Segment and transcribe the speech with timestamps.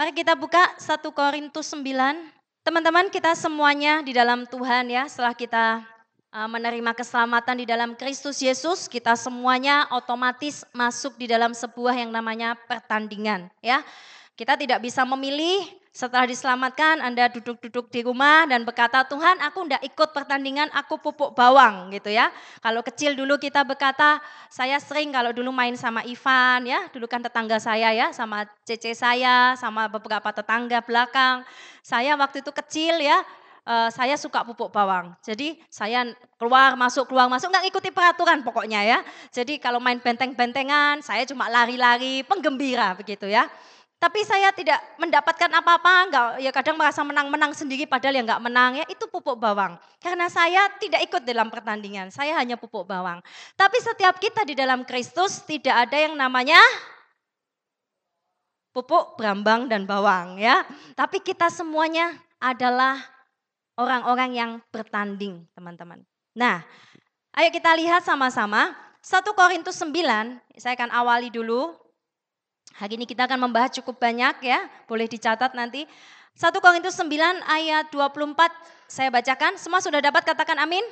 [0.00, 1.84] Mari kita buka 1 Korintus 9.
[2.64, 5.84] Teman-teman kita semuanya di dalam Tuhan ya setelah kita
[6.32, 12.08] uh, menerima keselamatan di dalam Kristus Yesus, kita semuanya otomatis masuk di dalam sebuah yang
[12.16, 13.84] namanya pertandingan ya.
[14.40, 19.82] Kita tidak bisa memilih setelah diselamatkan Anda duduk-duduk di rumah dan berkata, Tuhan aku tidak
[19.82, 22.30] ikut pertandingan, aku pupuk bawang gitu ya.
[22.62, 27.18] Kalau kecil dulu kita berkata, saya sering kalau dulu main sama Ivan ya, dulu kan
[27.18, 31.42] tetangga saya ya, sama cece saya, sama beberapa tetangga belakang.
[31.82, 33.26] Saya waktu itu kecil ya,
[33.66, 35.10] uh, saya suka pupuk bawang.
[35.26, 36.06] Jadi saya
[36.38, 38.98] keluar masuk keluar masuk nggak ikuti peraturan pokoknya ya.
[39.34, 43.50] Jadi kalau main benteng-bentengan saya cuma lari-lari penggembira begitu ya.
[44.00, 48.80] Tapi saya tidak mendapatkan apa-apa, enggak ya kadang merasa menang-menang sendiri padahal yang enggak menang
[48.80, 49.76] ya itu pupuk bawang.
[50.00, 53.20] Karena saya tidak ikut dalam pertandingan, saya hanya pupuk bawang.
[53.60, 56.56] Tapi setiap kita di dalam Kristus tidak ada yang namanya
[58.72, 60.64] pupuk berambang dan bawang ya.
[60.96, 62.96] Tapi kita semuanya adalah
[63.76, 66.00] orang-orang yang bertanding, teman-teman.
[66.32, 66.64] Nah,
[67.36, 68.72] ayo kita lihat sama-sama
[69.04, 71.76] 1 Korintus 9, saya akan awali dulu
[72.78, 75.88] Hari ini kita akan membahas cukup banyak ya, boleh dicatat nanti.
[76.38, 78.36] 1 Korintus 9 ayat 24
[78.86, 80.82] saya bacakan, semua sudah dapat katakan amin?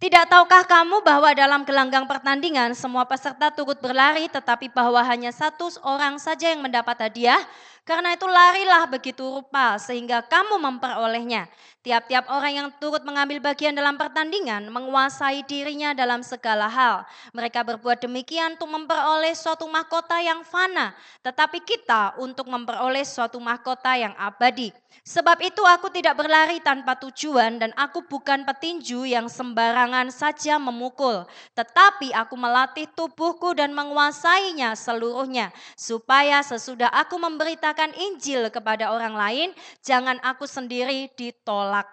[0.00, 5.68] Tidak tahukah kamu bahwa dalam gelanggang pertandingan semua peserta turut berlari tetapi bahwa hanya satu
[5.84, 7.40] orang saja yang mendapat hadiah?
[7.82, 11.48] Karena itu larilah begitu rupa sehingga kamu memperolehnya.
[11.80, 17.08] Tiap-tiap orang yang turut mengambil bagian dalam pertandingan menguasai dirinya dalam segala hal.
[17.32, 20.92] Mereka berbuat demikian untuk memperoleh suatu mahkota yang fana,
[21.24, 24.76] tetapi kita untuk memperoleh suatu mahkota yang abadi.
[25.00, 31.24] Sebab itu aku tidak berlari tanpa tujuan dan aku bukan petinju yang sembarangan saja memukul,
[31.56, 35.48] tetapi aku melatih tubuhku dan menguasainya seluruhnya,
[35.80, 39.48] supaya sesudah aku memberitakan Injil kepada orang lain,
[39.80, 41.88] jangan aku sendiri ditolak.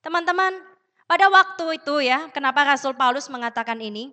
[0.00, 0.56] Teman-teman,
[1.04, 4.08] pada waktu itu ya, kenapa Rasul Paulus mengatakan ini?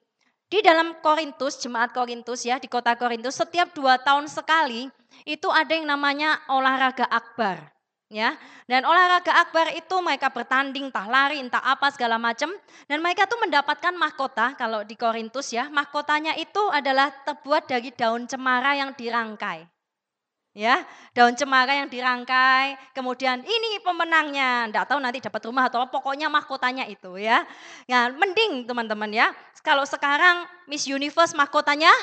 [0.52, 4.92] Di dalam Korintus, jemaat Korintus ya, di kota Korintus, setiap dua tahun sekali
[5.24, 7.72] itu ada yang namanya olahraga akbar.
[8.08, 8.40] Ya,
[8.72, 12.48] dan olahraga akbar itu mereka bertanding, entah lari, entah apa segala macam,
[12.88, 18.24] dan mereka tuh mendapatkan mahkota kalau di Korintus ya, mahkotanya itu adalah terbuat dari daun
[18.24, 19.77] cemara yang dirangkai
[20.58, 20.82] ya
[21.14, 24.66] daun cemara yang dirangkai kemudian ini pemenangnya.
[24.66, 27.46] Enggak tahu nanti dapat rumah atau pokoknya mahkotanya itu ya.
[27.86, 29.30] Ya mending teman-teman ya.
[29.62, 31.94] Kalau sekarang Miss Universe mahkotanya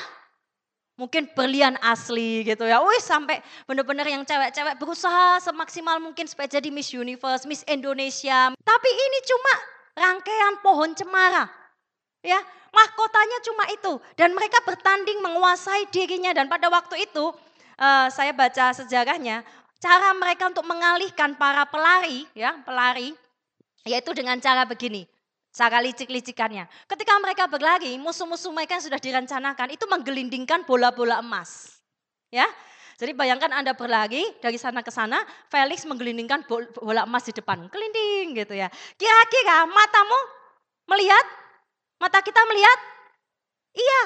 [0.95, 2.79] mungkin berlian asli gitu ya.
[2.79, 8.55] Wih sampai benar-benar yang cewek-cewek berusaha semaksimal mungkin supaya jadi Miss Universe Miss Indonesia.
[8.55, 9.53] Tapi ini cuma
[9.99, 11.51] rangkaian pohon cemara
[12.23, 12.39] ya.
[12.75, 13.93] Mahkotanya cuma itu.
[14.19, 16.35] Dan mereka bertanding menguasai dirinya.
[16.35, 17.31] Dan pada waktu itu
[17.79, 19.43] uh, saya baca sejarahnya,
[19.79, 23.13] cara mereka untuk mengalihkan para pelari, ya pelari,
[23.85, 25.05] yaitu dengan cara begini,
[25.53, 26.65] cara licik-licikannya.
[26.89, 31.79] Ketika mereka berlari, musuh-musuh mereka yang sudah direncanakan itu menggelindingkan bola-bola emas.
[32.33, 32.49] Ya,
[32.95, 35.19] jadi bayangkan Anda berlari dari sana ke sana,
[35.51, 36.47] Felix menggelindingkan
[36.79, 38.71] bola emas di depan, kelinding gitu ya.
[38.95, 40.19] Kira-kira matamu
[40.87, 41.25] melihat?
[41.99, 42.79] Mata kita melihat?
[43.75, 44.01] Iya,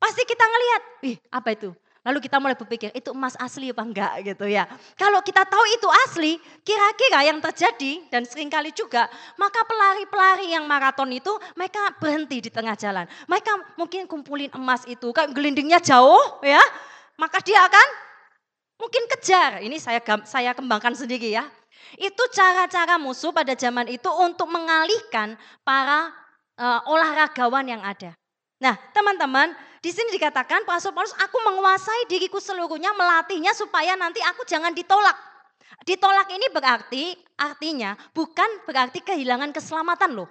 [0.00, 0.82] pasti kita ngelihat.
[1.12, 1.70] Ih, apa itu?
[2.00, 4.64] Lalu kita mulai berpikir, itu emas asli apa enggak gitu ya.
[4.96, 6.32] Kalau kita tahu itu asli,
[6.64, 9.04] kira-kira yang terjadi dan sering kali juga,
[9.36, 11.28] maka pelari-pelari yang maraton itu
[11.60, 13.04] mereka berhenti di tengah jalan.
[13.28, 16.60] Mereka mungkin kumpulin emas itu, kan gelindingnya jauh ya,
[17.20, 17.86] maka dia akan
[18.80, 19.60] mungkin kejar.
[19.60, 21.44] Ini saya saya kembangkan sendiri ya.
[22.00, 26.08] Itu cara-cara musuh pada zaman itu untuk mengalihkan para
[26.56, 28.16] uh, olahragawan yang ada.
[28.60, 34.44] Nah, teman-teman, di sini dikatakan Rasul Paulus, aku menguasai diriku seluruhnya, melatihnya supaya nanti aku
[34.44, 35.16] jangan ditolak.
[35.88, 40.28] Ditolak ini berarti, artinya bukan berarti kehilangan keselamatan loh.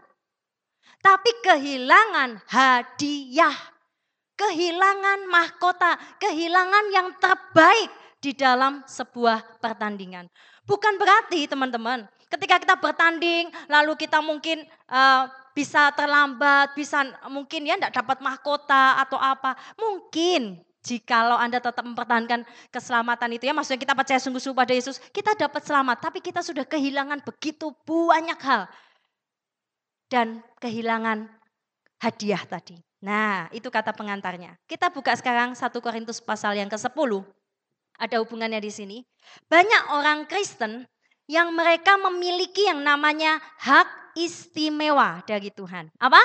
[1.02, 3.58] Tapi kehilangan hadiah,
[4.38, 7.90] kehilangan mahkota, kehilangan yang terbaik
[8.22, 10.30] di dalam sebuah pertandingan.
[10.70, 15.26] Bukan berarti teman-teman, ketika kita bertanding, lalu kita mungkin uh,
[15.60, 19.60] bisa terlambat, bisa mungkin ya tidak dapat mahkota atau apa.
[19.76, 25.36] Mungkin jikalau Anda tetap mempertahankan keselamatan itu ya, maksudnya kita percaya sungguh-sungguh pada Yesus, kita
[25.36, 28.72] dapat selamat, tapi kita sudah kehilangan begitu banyak hal.
[30.08, 31.28] Dan kehilangan
[32.00, 32.80] hadiah tadi.
[33.04, 34.56] Nah, itu kata pengantarnya.
[34.64, 37.20] Kita buka sekarang 1 Korintus pasal yang ke-10.
[38.00, 38.98] Ada hubungannya di sini.
[39.52, 40.88] Banyak orang Kristen
[41.30, 45.94] yang mereka memiliki yang namanya hak istimewa dari Tuhan.
[46.02, 46.18] Apa?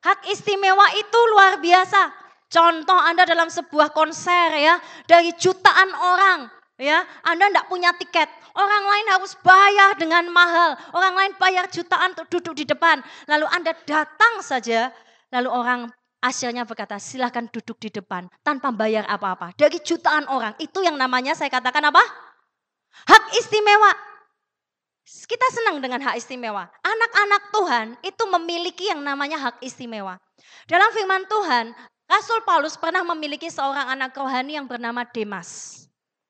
[0.00, 2.08] Hak istimewa itu luar biasa.
[2.48, 6.48] Contoh Anda dalam sebuah konser ya, dari jutaan orang,
[6.80, 8.28] ya, Anda tidak punya tiket.
[8.52, 10.76] Orang lain harus bayar dengan mahal.
[10.92, 13.00] Orang lain bayar jutaan untuk duduk di depan.
[13.24, 14.92] Lalu Anda datang saja,
[15.32, 15.80] lalu orang
[16.20, 19.56] hasilnya berkata, silahkan duduk di depan tanpa bayar apa-apa.
[19.56, 22.31] Dari jutaan orang, itu yang namanya saya katakan apa?
[23.08, 23.92] Hak istimewa.
[25.02, 26.68] Kita senang dengan hak istimewa.
[26.80, 30.16] Anak-anak Tuhan itu memiliki yang namanya hak istimewa.
[30.68, 31.72] Dalam firman Tuhan,
[32.08, 35.82] Rasul Paulus pernah memiliki seorang anak rohani yang bernama Demas.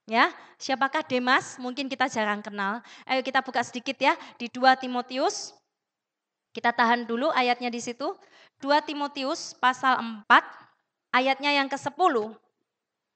[0.07, 1.59] Ya, siapakah Demas?
[1.59, 2.83] Mungkin kita jarang kenal.
[3.07, 5.55] Ayo kita buka sedikit ya di 2 Timotius.
[6.53, 8.15] Kita tahan dulu ayatnya di situ.
[8.63, 10.27] 2 Timotius pasal 4
[11.15, 12.15] ayatnya yang ke-10.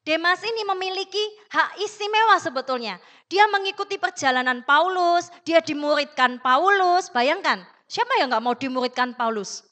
[0.06, 1.18] Demas ini memiliki
[1.50, 3.02] hak istimewa sebetulnya.
[3.26, 7.10] Dia mengikuti perjalanan Paulus, dia dimuridkan Paulus.
[7.10, 9.66] Bayangkan, siapa yang nggak mau dimuridkan Paulus?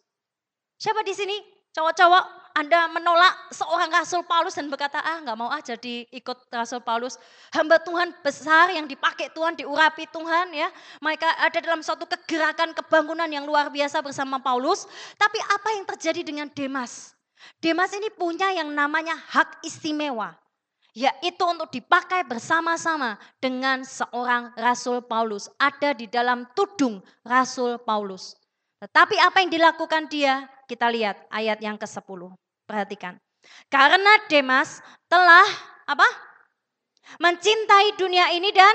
[0.74, 1.38] Siapa di sini?
[1.70, 6.82] Cowok-cowok anda menolak seorang Rasul Paulus dan berkata, ah nggak mau ah jadi ikut Rasul
[6.82, 7.14] Paulus.
[7.54, 10.66] Hamba Tuhan besar yang dipakai Tuhan, diurapi Tuhan ya.
[10.98, 14.86] Mereka ada dalam suatu kegerakan kebangunan yang luar biasa bersama Paulus.
[15.14, 17.14] Tapi apa yang terjadi dengan Demas?
[17.58, 20.36] Demas ini punya yang namanya hak istimewa.
[20.94, 25.50] Yaitu untuk dipakai bersama-sama dengan seorang Rasul Paulus.
[25.58, 28.38] Ada di dalam tudung Rasul Paulus.
[28.78, 30.46] Tetapi apa yang dilakukan dia?
[30.70, 32.30] Kita lihat ayat yang ke-10.
[32.64, 33.18] Perhatikan.
[33.66, 34.80] Karena Demas
[35.10, 35.44] telah
[35.84, 36.06] apa?
[37.20, 38.74] Mencintai dunia ini dan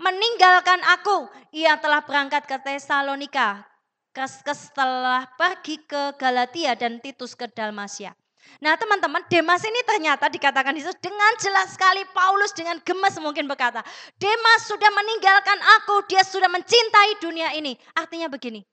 [0.00, 1.28] meninggalkan aku.
[1.52, 3.66] Ia telah berangkat ke Tesalonika.
[4.10, 8.10] Setelah pergi ke Galatia dan Titus ke Dalmasia.
[8.58, 13.86] Nah teman-teman, Demas ini ternyata dikatakan Yesus dengan jelas sekali Paulus dengan gemes mungkin berkata,
[14.18, 17.78] Demas sudah meninggalkan aku, dia sudah mencintai dunia ini.
[17.94, 18.66] Artinya begini,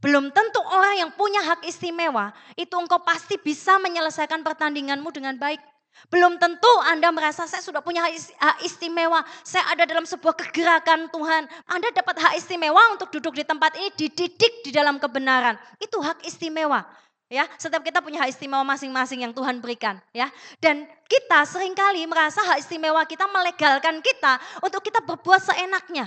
[0.00, 5.60] belum tentu orang yang punya hak istimewa itu engkau pasti bisa menyelesaikan pertandinganmu dengan baik.
[6.06, 11.42] Belum tentu Anda merasa saya sudah punya hak istimewa, saya ada dalam sebuah kegerakan Tuhan.
[11.66, 15.58] Anda dapat hak istimewa untuk duduk di tempat ini dididik di dalam kebenaran.
[15.82, 16.86] Itu hak istimewa.
[17.26, 20.30] Ya, setiap kita punya hak istimewa masing-masing yang Tuhan berikan, ya.
[20.62, 26.06] Dan kita sering kali merasa hak istimewa kita melegalkan kita untuk kita berbuat seenaknya.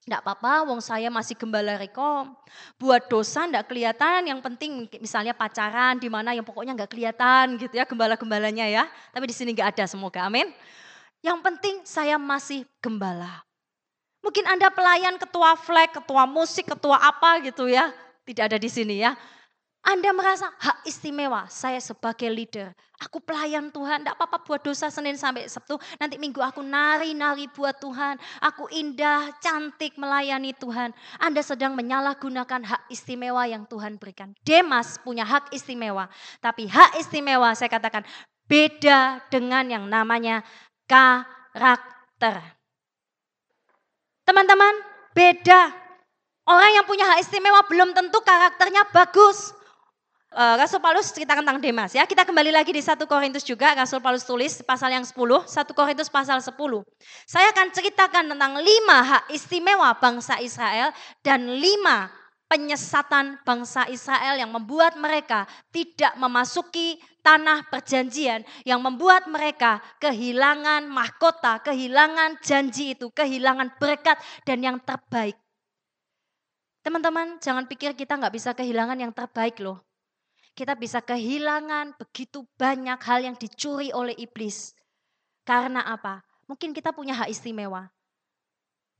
[0.00, 2.32] Tidak apa-apa, wong saya masih gembala rekom.
[2.80, 7.76] Buat dosa tidak kelihatan, yang penting misalnya pacaran di mana yang pokoknya nggak kelihatan gitu
[7.76, 8.84] ya gembala-gembalanya ya.
[9.12, 10.48] Tapi di sini nggak ada semoga, amin.
[11.20, 13.44] Yang penting saya masih gembala.
[14.24, 17.92] Mungkin Anda pelayan ketua flag, ketua musik, ketua apa gitu ya.
[18.24, 19.16] Tidak ada di sini ya.
[19.80, 22.68] Anda merasa hak istimewa, saya sebagai leader,
[23.00, 27.80] aku pelayan Tuhan, tidak apa-apa buat dosa Senin sampai Sabtu, nanti minggu aku nari-nari buat
[27.80, 30.92] Tuhan, aku indah, cantik melayani Tuhan.
[31.16, 34.36] Anda sedang menyalahgunakan hak istimewa yang Tuhan berikan.
[34.44, 36.12] Demas punya hak istimewa,
[36.44, 38.04] tapi hak istimewa saya katakan
[38.44, 40.44] beda dengan yang namanya
[40.84, 42.36] karakter.
[44.28, 44.76] Teman-teman,
[45.16, 45.72] beda.
[46.44, 49.56] Orang yang punya hak istimewa belum tentu karakternya bagus.
[50.30, 52.06] Uh, Rasul Paulus cerita tentang Demas ya.
[52.06, 56.06] Kita kembali lagi di 1 Korintus juga Rasul Paulus tulis pasal yang 10, 1 Korintus
[56.06, 56.54] pasal 10.
[57.26, 60.94] Saya akan ceritakan tentang lima hak istimewa bangsa Israel
[61.26, 62.14] dan lima
[62.46, 71.58] penyesatan bangsa Israel yang membuat mereka tidak memasuki tanah perjanjian yang membuat mereka kehilangan mahkota,
[71.58, 74.14] kehilangan janji itu, kehilangan berkat
[74.46, 75.34] dan yang terbaik.
[76.86, 79.89] Teman-teman, jangan pikir kita nggak bisa kehilangan yang terbaik loh
[80.60, 84.76] kita bisa kehilangan begitu banyak hal yang dicuri oleh iblis.
[85.40, 86.20] Karena apa?
[86.44, 87.88] Mungkin kita punya hak istimewa.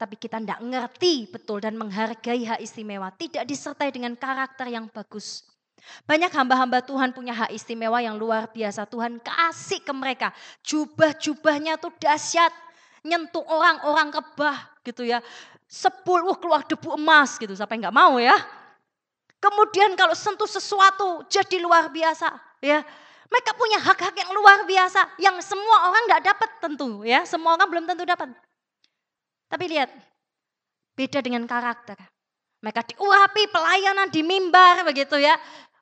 [0.01, 3.13] Tapi kita tidak ngerti betul dan menghargai hak istimewa.
[3.13, 5.45] Tidak disertai dengan karakter yang bagus.
[6.09, 8.89] Banyak hamba-hamba Tuhan punya hak istimewa yang luar biasa.
[8.89, 10.33] Tuhan kasih ke mereka.
[10.65, 12.57] Jubah-jubahnya tuh dahsyat.
[13.05, 15.21] Nyentuh orang-orang rebah gitu ya.
[15.69, 17.53] Sepuluh keluar debu emas gitu.
[17.53, 18.60] Siapa yang gak mau ya?
[19.41, 22.29] Kemudian kalau sentuh sesuatu jadi luar biasa,
[22.61, 22.85] ya.
[23.31, 27.25] Mereka punya hak-hak yang luar biasa yang semua orang nggak dapat tentu, ya.
[27.25, 28.29] Semua orang belum tentu dapat.
[29.49, 29.89] Tapi lihat,
[30.93, 31.97] beda dengan karakter.
[32.61, 35.33] Mereka diurapi pelayanan di mimbar begitu ya.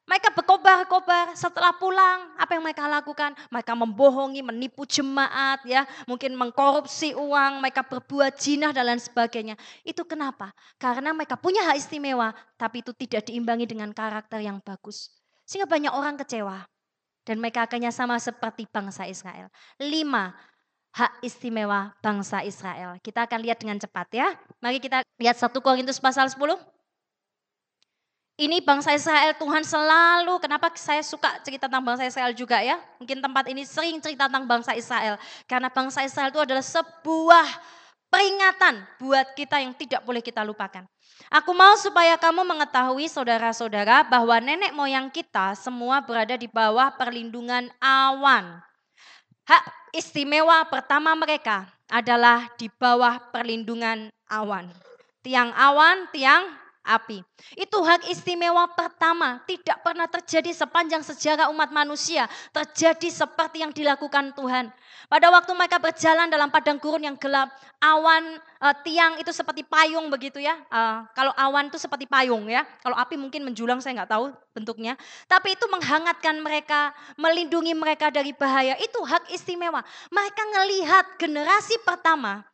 [0.09, 3.37] Mereka berkobar-kobar setelah pulang, apa yang mereka lakukan?
[3.53, 9.61] Mereka membohongi, menipu jemaat ya, mungkin mengkorupsi uang, mereka berbuat jinah dan lain sebagainya.
[9.85, 10.57] Itu kenapa?
[10.81, 15.13] Karena mereka punya hak istimewa, tapi itu tidak diimbangi dengan karakter yang bagus.
[15.45, 16.65] Sehingga banyak orang kecewa.
[17.29, 19.53] Dan mereka akhirnya sama seperti bangsa Israel.
[19.77, 20.33] Lima,
[20.97, 22.97] hak istimewa bangsa Israel.
[23.05, 24.33] Kita akan lihat dengan cepat ya.
[24.65, 26.78] Mari kita lihat 1 Korintus pasal 10.
[28.39, 32.79] Ini bangsa Israel Tuhan selalu, kenapa saya suka cerita tentang bangsa Israel juga ya.
[33.03, 35.19] Mungkin tempat ini sering cerita tentang bangsa Israel.
[35.51, 37.49] Karena bangsa Israel itu adalah sebuah
[38.07, 40.87] peringatan buat kita yang tidak boleh kita lupakan.
[41.35, 47.67] Aku mau supaya kamu mengetahui saudara-saudara bahwa nenek moyang kita semua berada di bawah perlindungan
[47.83, 48.63] awan.
[49.51, 49.65] Hak
[49.99, 54.71] istimewa pertama mereka adalah di bawah perlindungan awan.
[55.27, 57.21] Tiang awan, tiang api.
[57.53, 64.33] Itu hak istimewa pertama, tidak pernah terjadi sepanjang sejarah umat manusia, terjadi seperti yang dilakukan
[64.33, 64.73] Tuhan.
[65.09, 67.49] Pada waktu mereka berjalan dalam padang gurun yang gelap,
[67.81, 70.57] awan uh, tiang itu seperti payung begitu ya.
[70.69, 72.65] Uh, kalau awan itu seperti payung ya.
[72.85, 75.01] Kalau api mungkin menjulang saya nggak tahu bentuknya.
[75.25, 78.77] Tapi itu menghangatkan mereka, melindungi mereka dari bahaya.
[78.81, 79.81] Itu hak istimewa.
[80.13, 82.45] Mereka ngelihat generasi pertama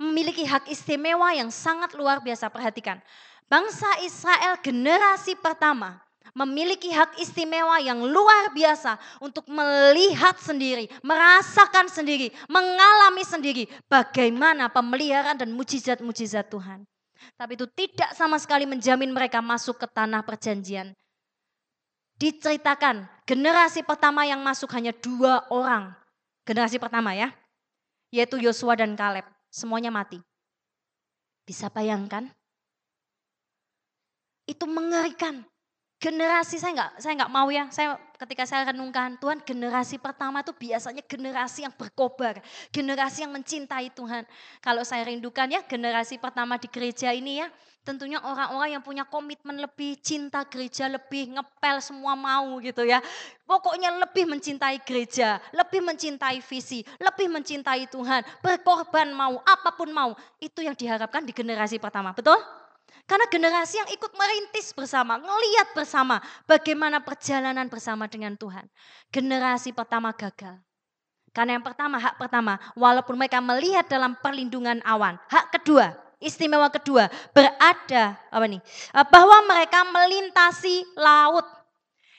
[0.00, 2.48] memiliki hak istimewa yang sangat luar biasa.
[2.48, 2.96] Perhatikan,
[3.44, 6.00] bangsa Israel generasi pertama
[6.32, 15.36] memiliki hak istimewa yang luar biasa untuk melihat sendiri, merasakan sendiri, mengalami sendiri bagaimana pemeliharaan
[15.36, 16.88] dan mujizat-mujizat Tuhan.
[17.36, 20.96] Tapi itu tidak sama sekali menjamin mereka masuk ke tanah perjanjian.
[22.16, 25.92] Diceritakan generasi pertama yang masuk hanya dua orang.
[26.44, 27.32] Generasi pertama ya,
[28.08, 30.22] yaitu Yosua dan Kaleb semuanya mati.
[31.44, 32.30] Bisa bayangkan?
[34.46, 35.44] Itu mengerikan.
[36.00, 37.68] Generasi saya nggak saya nggak mau ya.
[37.68, 42.40] Saya ketika saya renungkan Tuhan generasi pertama itu biasanya generasi yang berkobar,
[42.72, 44.24] generasi yang mencintai Tuhan.
[44.64, 47.52] Kalau saya rindukan ya generasi pertama di gereja ini ya,
[47.84, 53.04] tentunya orang-orang yang punya komitmen lebih, cinta gereja lebih, ngepel semua mau gitu ya.
[53.44, 60.16] Pokoknya lebih mencintai gereja, lebih mencintai visi, lebih mencintai Tuhan, berkorban mau, apa pun mau.
[60.40, 62.40] Itu yang diharapkan di generasi pertama, betul?
[63.08, 68.66] Karena generasi yang ikut merintis bersama, ngeliat bersama bagaimana perjalanan bersama dengan Tuhan.
[69.10, 70.62] Generasi pertama gagal.
[71.30, 75.14] Karena yang pertama, hak pertama, walaupun mereka melihat dalam perlindungan awan.
[75.30, 78.62] Hak kedua, istimewa kedua, berada apa nih?
[78.94, 81.46] Eh, bahwa mereka melintasi laut.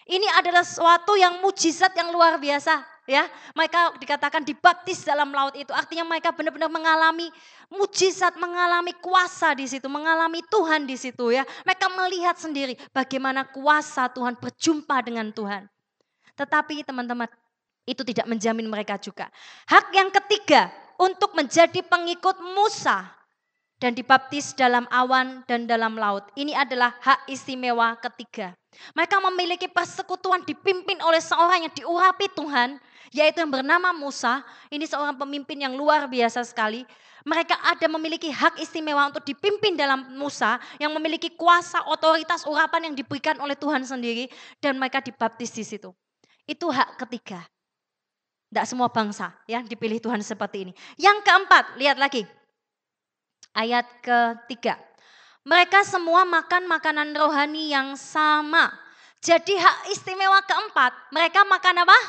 [0.08, 3.28] Ini adalah suatu yang mujizat yang luar biasa ya.
[3.52, 5.76] Mereka dikatakan dibaptis dalam laut itu.
[5.76, 7.28] Artinya mereka benar-benar mengalami
[7.68, 11.44] mujizat, mengalami kuasa di situ, mengalami Tuhan di situ ya.
[11.68, 15.68] Mereka melihat sendiri bagaimana kuasa Tuhan berjumpa dengan Tuhan.
[16.40, 17.28] Tetapi teman-teman,
[17.84, 19.28] itu tidak menjamin mereka juga.
[19.68, 23.21] Hak yang ketiga untuk menjadi pengikut Musa
[23.82, 26.30] dan dibaptis dalam awan dan dalam laut.
[26.38, 28.54] Ini adalah hak istimewa ketiga.
[28.94, 32.78] Mereka memiliki persekutuan dipimpin oleh seorang yang diurapi Tuhan,
[33.10, 34.46] yaitu yang bernama Musa.
[34.70, 36.86] Ini seorang pemimpin yang luar biasa sekali.
[37.26, 42.96] Mereka ada memiliki hak istimewa untuk dipimpin dalam Musa yang memiliki kuasa, otoritas, urapan yang
[42.98, 44.30] diberikan oleh Tuhan sendiri
[44.62, 45.90] dan mereka dibaptis di situ.
[46.46, 47.46] Itu hak ketiga.
[48.50, 50.74] Tidak semua bangsa ya dipilih Tuhan seperti ini.
[50.98, 52.26] Yang keempat, lihat lagi
[53.56, 54.80] ayat ketiga.
[55.42, 58.70] Mereka semua makan makanan rohani yang sama.
[59.22, 62.00] Jadi hak istimewa keempat, mereka makan apa?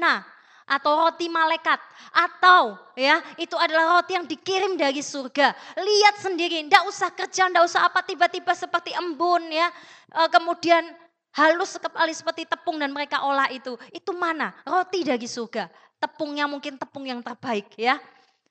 [0.00, 0.24] Nah,
[0.70, 1.82] atau roti malaikat
[2.14, 5.50] atau ya itu adalah roti yang dikirim dari surga.
[5.74, 9.66] Lihat sendiri, ndak usah kerja, ndak usah apa tiba-tiba seperti embun ya.
[10.14, 10.86] E, kemudian
[11.34, 13.74] halus sekali seperti tepung dan mereka olah itu.
[13.90, 14.54] Itu mana?
[14.62, 15.66] Roti dari surga.
[15.98, 17.98] Tepungnya mungkin tepung yang terbaik ya.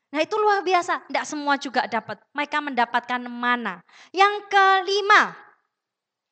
[0.10, 2.18] Nah itu luar biasa, tidak semua juga dapat.
[2.34, 3.86] Mereka mendapatkan mana.
[4.10, 5.38] Yang kelima,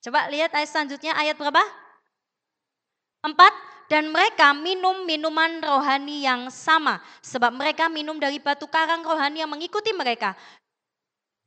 [0.01, 1.61] coba lihat ayat selanjutnya, ayat berapa?
[3.21, 3.53] Empat,
[3.87, 6.99] dan mereka minum minuman rohani yang sama.
[7.21, 10.33] Sebab mereka minum dari batu karang rohani yang mengikuti mereka.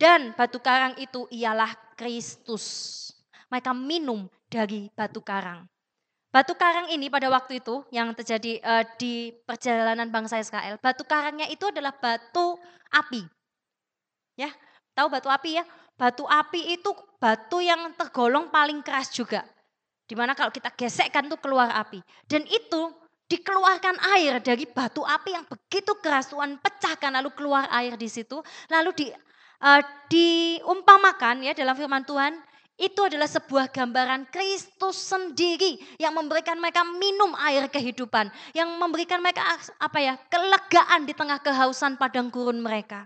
[0.00, 2.96] Dan batu karang itu ialah Kristus.
[3.52, 5.68] Mereka minum dari batu karang.
[6.30, 11.50] Batu karang ini pada waktu itu yang terjadi uh, di perjalanan bangsa Israel, batu karangnya
[11.50, 12.54] itu adalah batu
[12.94, 13.26] api.
[14.38, 14.54] Ya,
[14.94, 15.66] tahu batu api ya?
[15.98, 19.42] Batu api itu batu yang tergolong paling keras juga.
[20.06, 21.98] Di mana kalau kita gesekkan tuh keluar api.
[22.30, 22.94] Dan itu
[23.30, 28.42] dikeluarkan air dari batu api yang begitu keras Tuhan pecahkan lalu keluar air di situ
[28.66, 29.06] lalu di
[29.62, 32.34] uh, diumpamakan ya dalam firman Tuhan
[32.80, 39.44] itu adalah sebuah gambaran Kristus sendiri yang memberikan mereka minum air kehidupan, yang memberikan mereka
[39.76, 43.04] apa ya, kelegaan di tengah kehausan padang gurun mereka.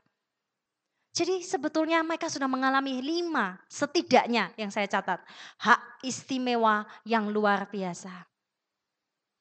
[1.11, 5.23] Jadi sebetulnya mereka sudah mengalami lima setidaknya yang saya catat.
[5.59, 8.11] Hak istimewa yang luar biasa.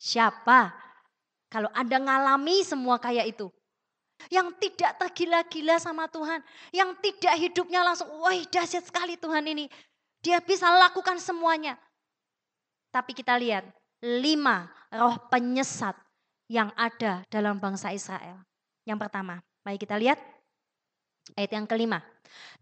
[0.01, 0.73] Siapa?
[1.49, 3.53] Kalau Anda ngalami semua kayak itu.
[4.31, 6.39] yang tidak tergila-gila sama Tuhan,
[6.71, 9.67] yang tidak hidupnya langsung, wah dahsyat sekali Tuhan ini.
[10.23, 11.75] Dia bisa lakukan semuanya.
[12.89, 13.67] Tapi kita lihat,
[13.99, 15.99] lima roh penyesat
[16.47, 18.39] yang ada dalam bangsa Israel.
[18.87, 20.19] Yang pertama, mari kita lihat
[21.35, 21.99] ayat yang kelima.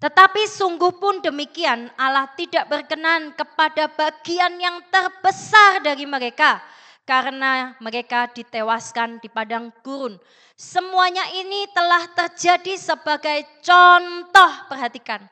[0.01, 6.61] Tetapi sungguh pun demikian Allah tidak berkenan kepada bagian yang terbesar dari mereka
[7.05, 10.17] karena mereka ditewaskan di padang gurun.
[10.57, 15.25] Semuanya ini telah terjadi sebagai contoh, perhatikan.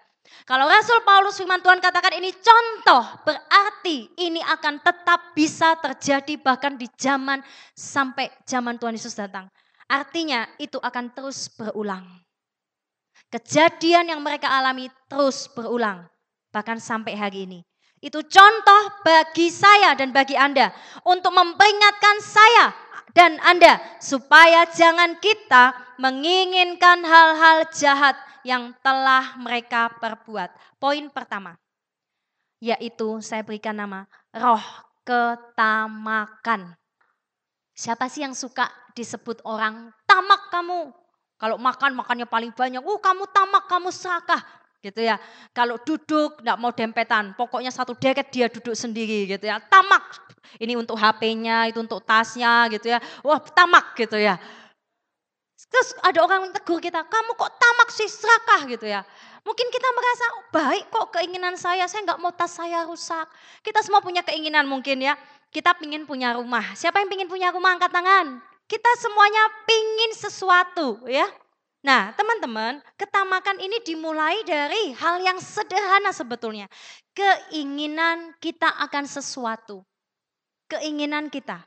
[0.48, 6.74] Kalau Rasul Paulus firman Tuhan katakan ini contoh, berarti ini akan tetap bisa terjadi bahkan
[6.74, 7.42] di zaman
[7.78, 9.46] sampai zaman Tuhan Yesus datang.
[9.90, 12.06] Artinya itu akan terus berulang.
[13.30, 16.10] Kejadian yang mereka alami terus berulang,
[16.50, 17.60] bahkan sampai hari ini.
[18.00, 20.72] Itu contoh bagi saya dan bagi Anda
[21.04, 22.72] untuk memperingatkan saya
[23.14, 30.80] dan Anda supaya jangan kita menginginkan hal-hal jahat yang telah mereka perbuat.
[30.80, 31.60] Poin pertama,
[32.64, 34.62] yaitu saya berikan nama roh
[35.04, 36.76] ketamakan.
[37.74, 40.92] Siapa sih yang suka disebut orang tamak kamu?
[41.40, 42.84] Kalau makan, makannya paling banyak.
[42.84, 44.44] Oh kamu tamak, kamu serakah
[44.80, 45.20] gitu ya.
[45.52, 49.60] Kalau duduk nggak mau dempetan, pokoknya satu deket dia duduk sendiri gitu ya.
[49.60, 50.32] Tamak.
[50.58, 52.98] Ini untuk HP-nya, itu untuk tasnya gitu ya.
[53.22, 54.40] Wah, tamak gitu ya.
[55.70, 59.06] Terus ada orang tegur kita, kamu kok tamak sih serakah gitu ya.
[59.46, 63.30] Mungkin kita merasa oh, baik kok keinginan saya, saya nggak mau tas saya rusak.
[63.62, 65.14] Kita semua punya keinginan mungkin ya.
[65.50, 66.64] Kita pingin punya rumah.
[66.74, 68.38] Siapa yang pingin punya rumah angkat tangan?
[68.70, 71.26] Kita semuanya pingin sesuatu ya.
[71.80, 76.68] Nah, teman-teman, ketamakan ini dimulai dari hal yang sederhana sebetulnya.
[77.16, 79.88] Keinginan kita akan sesuatu.
[80.68, 81.64] Keinginan kita.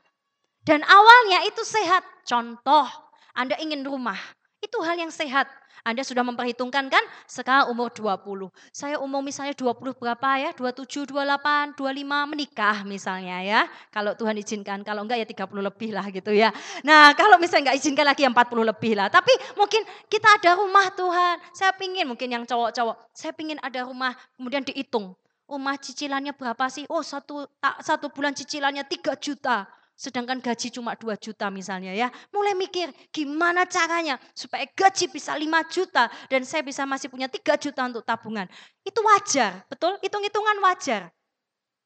[0.61, 2.05] Dan awalnya itu sehat.
[2.29, 2.85] Contoh,
[3.33, 4.17] Anda ingin rumah.
[4.63, 5.51] Itu hal yang sehat.
[5.83, 8.47] Anda sudah memperhitungkan kan sekarang umur 20.
[8.71, 10.55] Saya umur misalnya 20 berapa ya?
[10.55, 13.61] 27, 28, 25 menikah misalnya ya.
[13.91, 16.55] Kalau Tuhan izinkan, kalau enggak ya 30 lebih lah gitu ya.
[16.87, 19.11] Nah kalau misalnya enggak izinkan lagi ya 40 lebih lah.
[19.11, 21.35] Tapi mungkin kita ada rumah Tuhan.
[21.51, 23.11] Saya pingin mungkin yang cowok-cowok.
[23.11, 25.11] Saya pingin ada rumah kemudian dihitung.
[25.43, 26.87] Rumah cicilannya berapa sih?
[26.87, 27.43] Oh satu,
[27.83, 32.09] satu bulan cicilannya 3 juta sedangkan gaji cuma 2 juta misalnya ya.
[32.33, 37.55] Mulai mikir gimana caranya supaya gaji bisa 5 juta dan saya bisa masih punya 3
[37.57, 38.49] juta untuk tabungan.
[38.81, 39.97] Itu wajar, betul?
[40.01, 41.09] Hitung-hitungan wajar.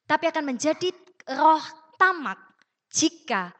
[0.07, 0.89] Tapi akan menjadi
[1.35, 1.63] roh
[1.99, 2.39] tamak
[2.87, 3.51] jika,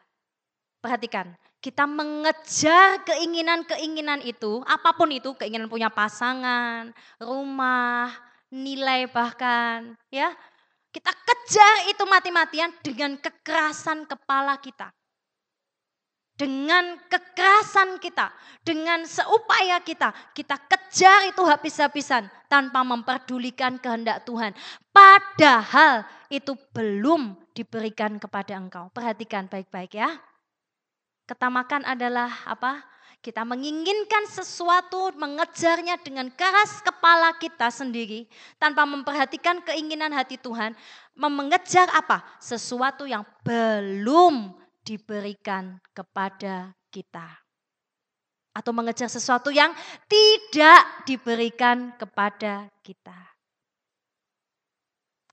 [0.79, 8.13] perhatikan, kita mengejar keinginan-keinginan itu, apa pun itu, keinginan punya pasangan, rumah,
[8.47, 10.31] nilai bahkan, ya,
[10.91, 14.91] kita kejar itu mati-matian dengan kekerasan kepala kita.
[16.37, 18.29] Dengan kekerasan kita,
[18.61, 24.53] dengan seupaya kita, kita kejar itu habis-habisan tanpa memperdulikan kehendak Tuhan.
[24.93, 28.93] Padahal itu belum diberikan kepada engkau.
[28.93, 30.13] Perhatikan baik-baik ya.
[31.25, 32.85] Ketamakan adalah apa?
[33.17, 38.29] Kita menginginkan sesuatu, mengejarnya dengan keras kepala kita sendiri
[38.61, 40.77] tanpa memperhatikan keinginan hati Tuhan,
[41.17, 42.23] mengejar apa?
[42.37, 47.25] Sesuatu yang belum diberikan kepada kita.
[48.55, 49.75] Atau mengejar sesuatu yang
[50.07, 53.17] tidak diberikan kepada kita.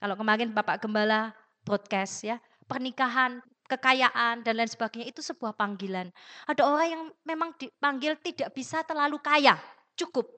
[0.03, 1.33] Kalau kemarin Bapak Gembala
[1.65, 2.37] broadcast ya,
[2.69, 6.13] pernikahan kekayaan dan lain sebagainya itu sebuah panggilan.
[6.49, 9.57] Ada orang yang memang dipanggil tidak bisa terlalu kaya,
[9.97, 10.29] cukup.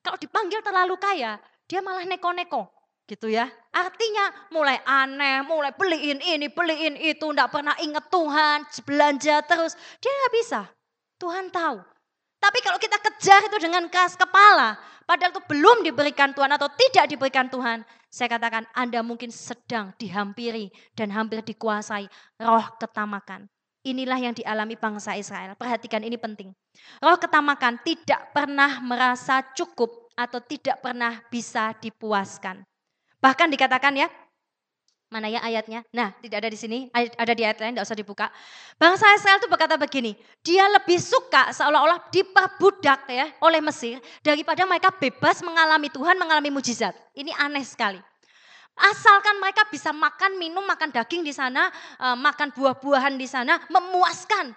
[0.00, 2.70] Kalau dipanggil terlalu kaya, dia malah neko-neko
[3.06, 3.50] gitu ya.
[3.74, 8.58] Artinya mulai aneh, mulai beliin ini, beliin itu, enggak pernah ingat Tuhan,
[8.88, 9.76] belanja terus.
[10.00, 10.60] Dia nggak bisa.
[11.20, 11.91] Tuhan tahu.
[12.42, 14.74] Tapi kalau kita kejar itu dengan keras kepala,
[15.06, 20.74] padahal itu belum diberikan Tuhan atau tidak diberikan Tuhan, saya katakan Anda mungkin sedang dihampiri
[20.98, 22.10] dan hampir dikuasai
[22.42, 23.46] roh ketamakan.
[23.86, 25.54] Inilah yang dialami bangsa Israel.
[25.54, 26.50] Perhatikan ini penting.
[26.98, 32.62] Roh ketamakan tidak pernah merasa cukup atau tidak pernah bisa dipuaskan.
[33.22, 34.10] Bahkan dikatakan ya,
[35.12, 35.84] Mana ya ayatnya?
[35.92, 38.32] Nah, tidak ada di sini, ada di ayat lain, tidak usah dibuka.
[38.80, 44.88] Bangsa Israel itu berkata begini, dia lebih suka seolah-olah diperbudak ya oleh Mesir daripada mereka
[44.88, 46.96] bebas mengalami Tuhan, mengalami mujizat.
[47.12, 48.00] Ini aneh sekali.
[48.72, 51.68] Asalkan mereka bisa makan, minum, makan daging di sana,
[52.00, 54.56] eh, makan buah-buahan di sana, memuaskan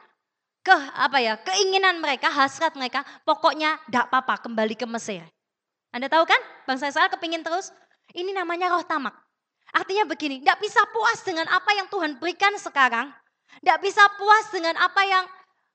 [0.64, 5.28] ke apa ya keinginan mereka, hasrat mereka, pokoknya tidak apa-apa kembali ke Mesir.
[5.92, 7.76] Anda tahu kan, bangsa Israel kepingin terus.
[8.16, 9.25] Ini namanya roh tamak.
[9.76, 13.12] Artinya begini, tidak bisa puas dengan apa yang Tuhan berikan sekarang.
[13.60, 15.28] Tidak bisa puas dengan apa yang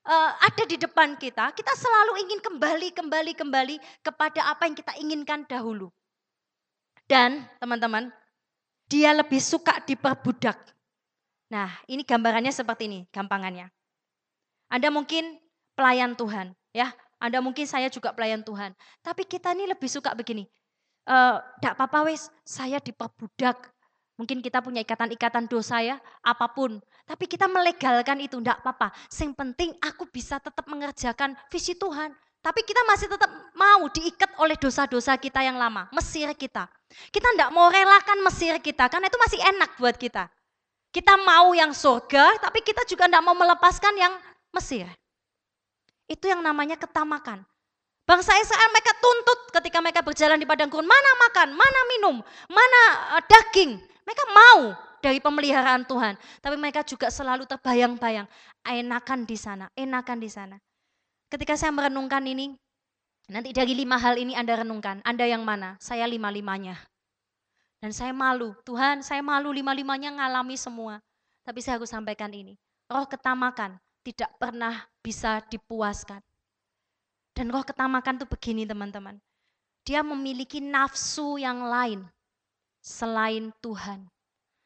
[0.05, 4.93] uh, ada di depan kita, kita selalu ingin kembali, kembali, kembali kepada apa yang kita
[4.97, 5.93] inginkan dahulu.
[7.05, 8.09] Dan teman-teman,
[8.89, 10.57] dia lebih suka diperbudak.
[11.51, 13.67] Nah, ini gambarannya seperti ini, gampangannya.
[14.71, 15.35] Anda mungkin
[15.75, 16.89] pelayan Tuhan, ya.
[17.21, 18.73] Anda mungkin saya juga pelayan Tuhan.
[19.03, 20.47] Tapi kita ini lebih suka begini.
[21.05, 23.69] Tidak uh, apa-apa wes, saya diperbudak.
[24.21, 26.77] Mungkin kita punya ikatan-ikatan dosa ya, apa pun.
[27.09, 28.93] Tapi kita melegalkan itu, tidak apa-apa.
[29.09, 32.13] Yang penting aku bisa tetap mengerjakan visi Tuhan.
[32.37, 36.69] Tapi kita masih tetap mau diikat oleh dosa-dosa kita yang lama, Mesir kita.
[37.09, 40.29] Kita tidak mau relakan Mesir kita, karena itu masih enak buat kita.
[40.93, 44.13] Kita mau yang surga, tapi kita juga tidak mau melepaskan yang
[44.53, 44.85] Mesir.
[46.05, 47.41] Itu yang namanya ketamakan.
[48.05, 50.85] Bangsa Israel mereka tuntut ketika mereka berjalan di padang gurun.
[50.85, 52.15] Mana makan, mana minum,
[52.49, 52.81] mana
[53.17, 53.90] uh, daging.
[54.11, 56.19] Mereka mau dari pemeliharaan Tuhan.
[56.43, 58.27] Tapi mereka juga selalu terbayang-bayang.
[58.67, 60.59] Enakan di sana, enakan di sana.
[61.31, 62.51] Ketika saya merenungkan ini,
[63.31, 64.99] nanti dari lima hal ini Anda renungkan.
[65.07, 65.79] Anda yang mana?
[65.79, 66.75] Saya lima-limanya.
[67.79, 70.99] Dan saya malu, Tuhan saya malu lima-limanya ngalami semua.
[71.47, 72.59] Tapi saya harus sampaikan ini.
[72.91, 76.19] Roh ketamakan tidak pernah bisa dipuaskan.
[77.31, 79.23] Dan roh ketamakan itu begini teman-teman.
[79.87, 82.03] Dia memiliki nafsu yang lain
[82.81, 84.09] selain Tuhan.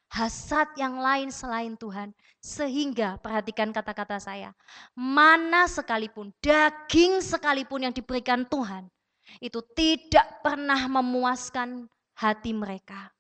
[0.09, 2.15] Hasad yang lain selain Tuhan.
[2.39, 4.55] Sehingga, perhatikan kata-kata saya,
[4.95, 8.87] mana sekalipun, daging sekalipun yang diberikan Tuhan,
[9.43, 13.11] itu tidak pernah memuaskan hati mereka.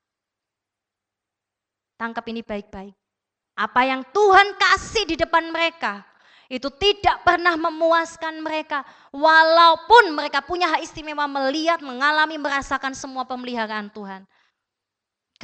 [1.99, 2.95] Tangkap ini baik-baik.
[3.55, 6.03] Apa yang Tuhan kasih di depan mereka
[6.45, 13.89] itu tidak pernah memuaskan mereka walaupun mereka punya hak istimewa melihat, mengalami, merasakan semua pemeliharaan
[13.89, 14.27] Tuhan.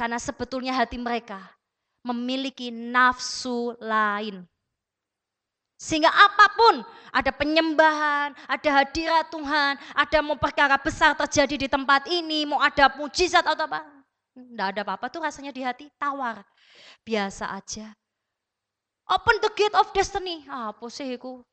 [0.02, 1.38] Karena sebetulnya hati mereka
[2.02, 4.42] memiliki nafsu lain.
[5.78, 6.82] Sehingga apa pun,
[7.14, 12.90] ada penyembahan, ada hadirat Tuhan, ada mau perkara besar terjadi di tempat ini, mau ada
[12.98, 13.86] mujizat atau apa.
[14.34, 16.42] Tidak ada apa-apa tuh rasanya di hati, tawar.
[17.06, 17.94] Biasa aja.
[19.06, 20.42] Open the gate of destiny.
[20.50, 21.46] Apa sih itu?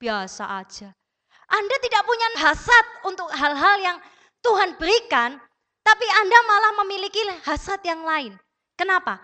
[0.00, 0.96] Biasa aja.
[1.44, 3.98] Anda tidak punya hasad untuk hal-hal yang
[4.40, 5.36] Tuhan berikan,
[5.82, 8.38] tapi Anda malah memiliki hasad yang lain.
[8.78, 9.18] Kenapa?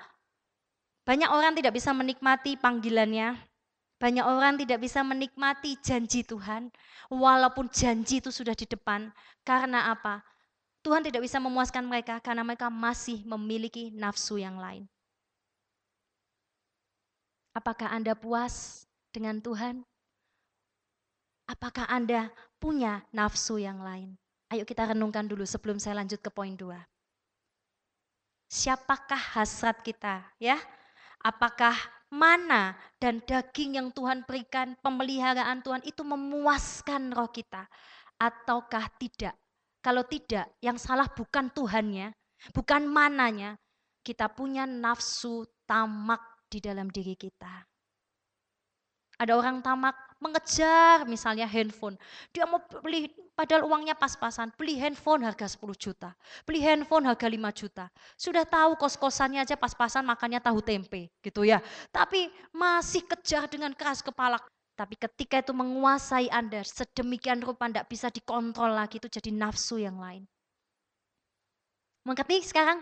[1.06, 3.38] Banyak orang tidak bisa menikmati panggilannya.
[3.98, 6.70] Banyak orang tidak bisa menikmati janji Tuhan.
[7.08, 9.10] Walaupun janji itu sudah di depan.
[9.42, 10.22] Karena apa?
[10.84, 14.86] Tuhan tidak bisa memuaskan mereka karena mereka masih memiliki nafsu yang lain.
[17.56, 19.82] Apakah Anda puas dengan Tuhan?
[21.48, 22.30] Apakah Anda
[22.62, 24.14] punya nafsu yang lain?
[24.48, 26.80] Ayo kita renungkan dulu sebelum saya lanjut ke poin dua.
[28.48, 30.56] Siapakah hasrat kita ya?
[31.20, 31.76] Apakah
[32.08, 37.68] mana dan daging yang Tuhan berikan, pemeliharaan Tuhan itu memuaskan roh kita
[38.16, 39.36] ataukah tidak?
[39.84, 42.16] Kalau tidak, yang salah bukan Tuhannya,
[42.56, 43.60] bukan mananya.
[44.00, 47.68] Kita punya nafsu tamak di dalam diri kita.
[49.20, 51.94] Ada orang tamak mengejar misalnya handphone.
[52.34, 54.50] Dia mau beli padahal uangnya pas-pasan.
[54.58, 56.10] Beli handphone harga 10 juta.
[56.42, 57.86] Beli handphone harga 5 juta.
[58.18, 61.62] Sudah tahu kos-kosannya aja pas-pasan makannya tahu tempe gitu ya.
[61.94, 64.42] Tapi masih kejar dengan keras kepala.
[64.78, 69.98] Tapi ketika itu menguasai Anda sedemikian rupa tidak bisa dikontrol lagi itu jadi nafsu yang
[69.98, 70.22] lain.
[72.06, 72.78] Mengerti sekarang?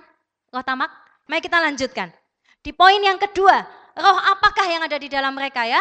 [0.52, 0.92] Roh tamak?
[1.24, 2.12] Mari kita lanjutkan.
[2.60, 3.64] Di poin yang kedua,
[3.96, 5.80] roh apakah yang ada di dalam mereka ya?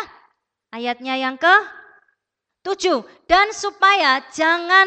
[0.75, 1.55] Ayatnya yang ke
[2.67, 3.07] tujuh.
[3.31, 4.83] Dan supaya jangan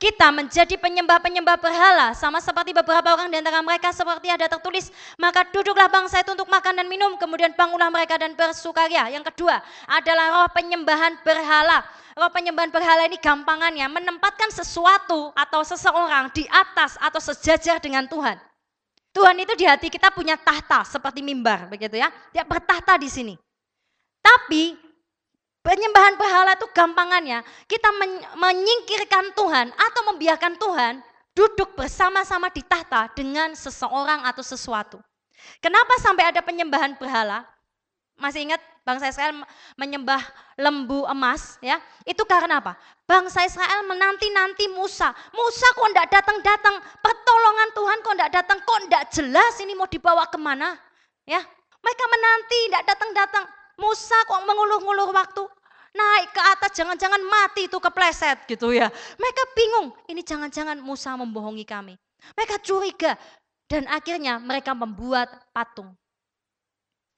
[0.00, 4.88] kita menjadi penyembah-penyembah berhala sama seperti beberapa orang di antara mereka seperti ada tertulis
[5.20, 9.60] maka duduklah bangsa itu untuk makan dan minum kemudian bangunlah mereka dan bersukaria yang kedua
[9.84, 11.84] adalah roh penyembahan berhala
[12.16, 18.40] roh penyembahan berhala ini gampangannya menempatkan sesuatu atau seseorang di atas atau sejajar dengan Tuhan
[19.10, 22.14] Tuhan itu di hati kita punya tahta seperti mimbar begitu ya.
[22.30, 23.34] Dia bertahta di sini.
[24.22, 24.78] Tapi
[25.60, 27.88] penyembahan berhala itu gampangannya kita
[28.36, 30.94] menyingkirkan Tuhan atau membiarkan Tuhan
[31.36, 34.98] duduk bersama-sama di tahta dengan seseorang atau sesuatu.
[35.62, 37.46] Kenapa sampai ada penyembahan berhala?
[38.20, 39.32] Masih ingat bangsa Israel
[39.80, 40.20] menyembah
[40.60, 41.80] lembu emas ya?
[42.04, 42.76] Itu karena apa?
[43.08, 45.16] Bangsa Israel menanti-nanti Musa.
[45.32, 46.76] Musa kok enggak datang-datang?
[47.00, 48.58] Pertolongan Tuhan kok enggak datang?
[48.60, 50.76] Kok enggak jelas ini mau dibawa ke mana?
[51.24, 51.40] Ya,
[51.80, 53.44] mereka menanti enggak datang-datang.
[53.80, 55.42] Musa kok mengulur-ngulur waktu?
[55.90, 58.86] Naik ke atas jangan-jangan mati itu kepleset gitu ya.
[59.18, 61.98] Mereka bingung, ini jangan-jangan Musa membohongi kami.
[62.36, 63.18] Mereka curiga
[63.66, 65.90] dan akhirnya mereka membuat patung.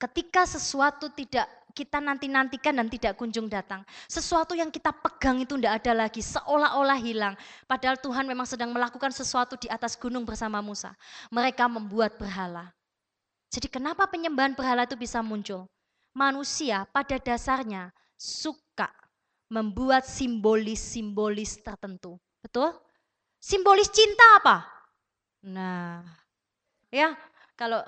[0.01, 3.81] Ketika sesuatu tidak kita nanti-nantikan dan tidak kunjung datang.
[4.05, 7.33] Sesuatu yang kita pegang itu tidak ada lagi, seolah-olah hilang.
[7.65, 10.93] Padahal Tuhan memang sedang melakukan sesuatu di atas gunung bersama Musa.
[11.33, 12.69] Mereka membuat berhala.
[13.49, 15.65] Jadi kenapa penyembahan berhala itu bisa muncul?
[16.13, 18.89] Manusia pada dasarnya suka
[19.49, 22.21] membuat simbolis-simbolis tertentu.
[22.41, 22.73] Betul?
[23.41, 24.65] Simbolis cinta apa?
[25.43, 26.05] Nah,
[26.93, 27.17] ya
[27.53, 27.85] kalau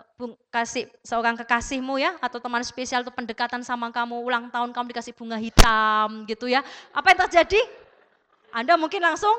[0.53, 5.13] kasih seorang kekasihmu ya atau teman spesial itu pendekatan sama kamu ulang tahun kamu dikasih
[5.17, 6.61] bunga hitam gitu ya
[6.93, 7.61] apa yang terjadi
[8.53, 9.33] anda mungkin langsung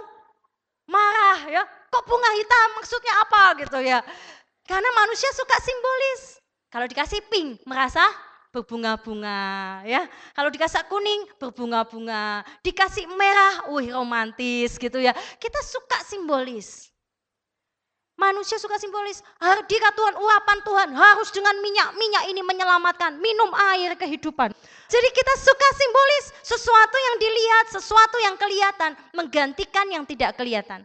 [0.90, 4.02] marah ya kok bunga hitam maksudnya apa gitu ya
[4.66, 6.42] karena manusia suka simbolis
[6.74, 8.02] kalau dikasih pink merasa
[8.56, 9.40] berbunga-bunga
[9.84, 10.08] ya.
[10.32, 15.12] Kalau dikasih kuning berbunga-bunga, dikasih merah, wih romantis gitu ya.
[15.36, 16.88] Kita suka simbolis.
[18.16, 19.20] Manusia suka simbolis.
[19.36, 21.92] Hadirkan Tuhan, uapan Tuhan harus dengan minyak.
[22.00, 24.56] Minyak ini menyelamatkan, minum air kehidupan.
[24.88, 30.80] Jadi kita suka simbolis, sesuatu yang dilihat, sesuatu yang kelihatan, menggantikan yang tidak kelihatan.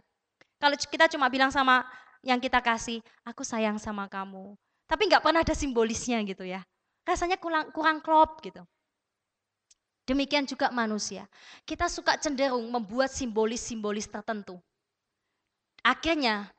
[0.60, 1.88] Kalau kita cuma bilang sama
[2.20, 4.52] yang kita kasih, aku sayang sama kamu.
[4.84, 6.60] Tapi nggak pernah ada simbolisnya gitu ya.
[7.02, 8.62] Rasanya kurang, kurang klop gitu.
[10.06, 11.30] Demikian juga manusia.
[11.62, 14.58] Kita suka cenderung membuat simbolis-simbolis tertentu.
[15.82, 16.50] Akhirnya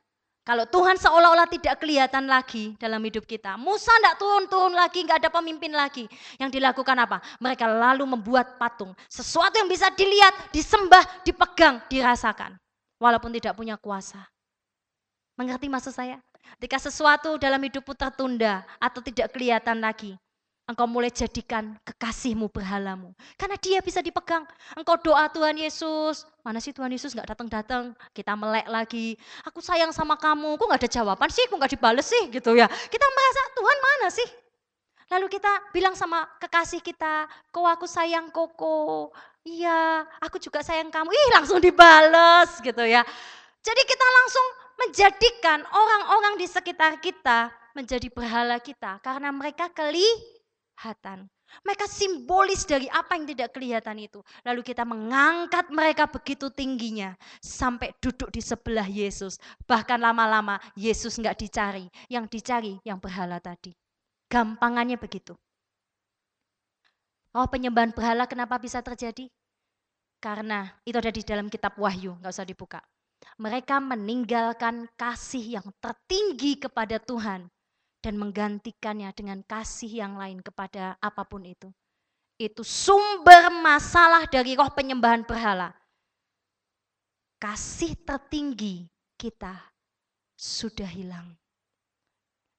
[0.44, 3.56] kalau Tuhan seolah-olah tidak kelihatan lagi dalam hidup kita.
[3.56, 6.04] Musa tidak turun-turun lagi, nggak ada pemimpin lagi.
[6.36, 7.24] Yang dilakukan apa?
[7.40, 8.92] Mereka lalu membuat patung.
[9.08, 12.60] Sesuatu yang bisa dilihat, disembah, dipegang, dirasakan.
[13.00, 14.20] Walaupun tidak punya kuasa.
[15.40, 16.20] Mengerti maksud saya?
[16.60, 20.20] Ketika sesuatu dalam hidupmu tertunda atau tidak kelihatan lagi,
[20.64, 23.12] Engkau mulai jadikan kekasihmu berhalamu.
[23.36, 24.48] Karena dia bisa dipegang.
[24.80, 26.24] Engkau doa Tuhan Yesus.
[26.40, 27.92] Mana sih Tuhan Yesus gak datang-datang.
[28.16, 29.20] Kita melek lagi.
[29.44, 30.56] Aku sayang sama kamu.
[30.56, 31.44] Kok gak ada jawaban sih?
[31.52, 32.32] Kok gak dibales sih?
[32.32, 32.72] Gitu ya.
[32.72, 34.30] Kita merasa Tuhan mana sih?
[35.12, 37.28] Lalu kita bilang sama kekasih kita.
[37.52, 39.12] Kok aku sayang koko.
[39.44, 41.12] Iya aku juga sayang kamu.
[41.12, 43.04] Ih langsung dibales gitu ya.
[43.60, 44.48] Jadi kita langsung
[44.80, 49.04] menjadikan orang-orang di sekitar kita menjadi berhala kita.
[49.04, 50.08] Karena mereka keli
[50.74, 51.30] kelihatan.
[51.62, 54.20] Mereka simbolis dari apa yang tidak kelihatan itu.
[54.42, 57.14] Lalu kita mengangkat mereka begitu tingginya.
[57.40, 59.38] Sampai duduk di sebelah Yesus.
[59.70, 61.86] Bahkan lama-lama Yesus nggak dicari.
[62.10, 63.70] Yang dicari yang berhala tadi.
[64.28, 65.38] Gampangannya begitu.
[67.38, 69.30] Oh penyembahan berhala kenapa bisa terjadi?
[70.18, 72.82] Karena itu ada di dalam kitab Wahyu, nggak usah dibuka.
[73.42, 77.50] Mereka meninggalkan kasih yang tertinggi kepada Tuhan
[78.04, 81.72] dan menggantikannya dengan kasih yang lain kepada apa pun itu.
[82.36, 85.72] Itu sumber masalah dari roh penyembahan berhala.
[87.40, 89.56] Kasih tertinggi kita
[90.36, 91.32] sudah hilang.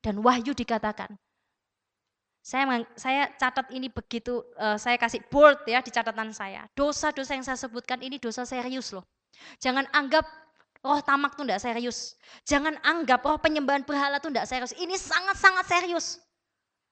[0.00, 1.16] Dan Wahyu dikatakan,
[2.44, 6.68] saya saya catat ini begitu, uh, saya kasih bold ya di catatan saya.
[6.76, 9.04] Dosa-dosa yang saya sebutkan ini dosa serius loh.
[9.64, 10.28] Jangan anggap
[10.84, 12.12] roh tamak tuh enggak serius.
[12.44, 14.76] Jangan anggap roh penyembahan berhala tuh enggak serius.
[14.76, 16.20] Ini sangat-sangat serius.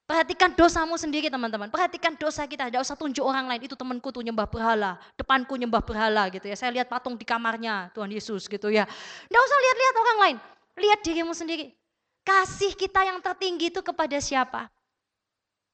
[0.09, 1.69] Perhatikan dosamu sendiri teman-teman.
[1.69, 2.73] Perhatikan dosa kita.
[2.73, 3.61] Tidak usah tunjuk orang lain.
[3.69, 4.99] Itu temanku tuh nyembah berhala.
[5.15, 6.57] Depanku nyembah berhala gitu ya.
[6.57, 8.89] Saya lihat patung di kamarnya Tuhan Yesus gitu ya.
[8.89, 10.37] Tidak usah lihat-lihat orang lain.
[10.81, 11.77] Lihat dirimu sendiri.
[12.25, 14.73] Kasih kita yang tertinggi itu kepada siapa?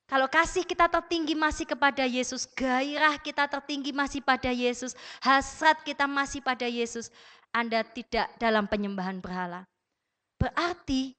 [0.09, 6.09] Kalau kasih kita tertinggi masih kepada Yesus, gairah kita tertinggi masih pada Yesus, hasrat kita
[6.09, 7.13] masih pada Yesus,
[7.53, 9.65] anda tidak dalam penyembahan berhala.
[10.39, 11.13] Berarti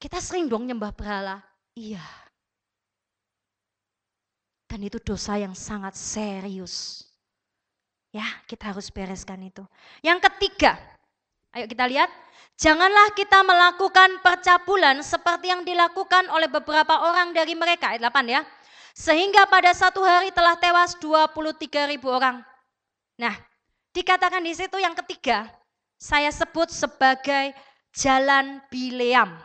[0.00, 1.42] kita sering dong nyembah berhala.
[1.76, 2.02] Iya.
[4.70, 7.04] Dan itu dosa yang sangat serius.
[8.14, 9.62] Ya, kita harus bereskan itu.
[10.02, 10.78] Yang ketiga,
[11.54, 12.10] ayo kita lihat.
[12.60, 17.96] Janganlah kita melakukan percabulan seperti yang dilakukan oleh beberapa orang dari mereka.
[17.96, 18.42] Ayat 8 ya.
[18.92, 22.44] Sehingga pada satu hari telah tewas 23 ribu orang.
[23.16, 23.32] Nah,
[23.96, 25.48] dikatakan di situ yang ketiga,
[26.00, 27.52] saya sebut sebagai
[27.92, 29.36] jalan Bileam.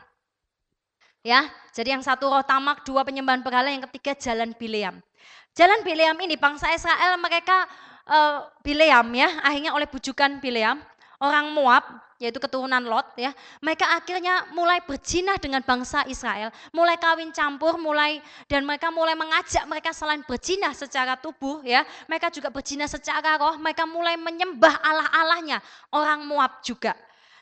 [1.19, 5.03] Ya, jadi yang satu roh tamak, dua penyembahan berhala, yang ketiga jalan Bileam.
[5.51, 7.67] Jalan Bileam ini bangsa Israel mereka
[8.07, 10.79] uh, Bileam ya, akhirnya oleh bujukan Bileam,
[11.19, 11.83] orang Moab
[12.15, 13.35] yaitu keturunan Lot ya.
[13.59, 19.67] Mereka akhirnya mulai berjinah dengan bangsa Israel, mulai kawin campur, mulai dan mereka mulai mengajak
[19.67, 25.59] mereka selain berjinah secara tubuh ya, mereka juga berjinah secara roh, mereka mulai menyembah Allah-allahnya
[25.91, 26.95] orang Moab juga.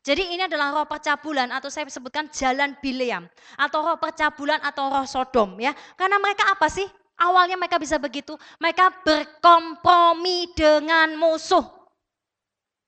[0.04, 3.24] Jadi ini adalah roh percabulan atau saya sebutkan jalan Bileam
[3.56, 5.72] atau roh percabulan atau roh Sodom ya.
[5.96, 6.84] Karena mereka apa sih?
[7.14, 11.62] Awalnya mereka bisa begitu, mereka berkompromi dengan musuh.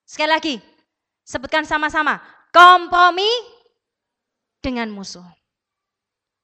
[0.03, 0.55] Sekali lagi,
[1.25, 2.21] Sebutkan sama-sama.
[2.53, 3.27] Kompromi
[4.61, 5.25] dengan musuh.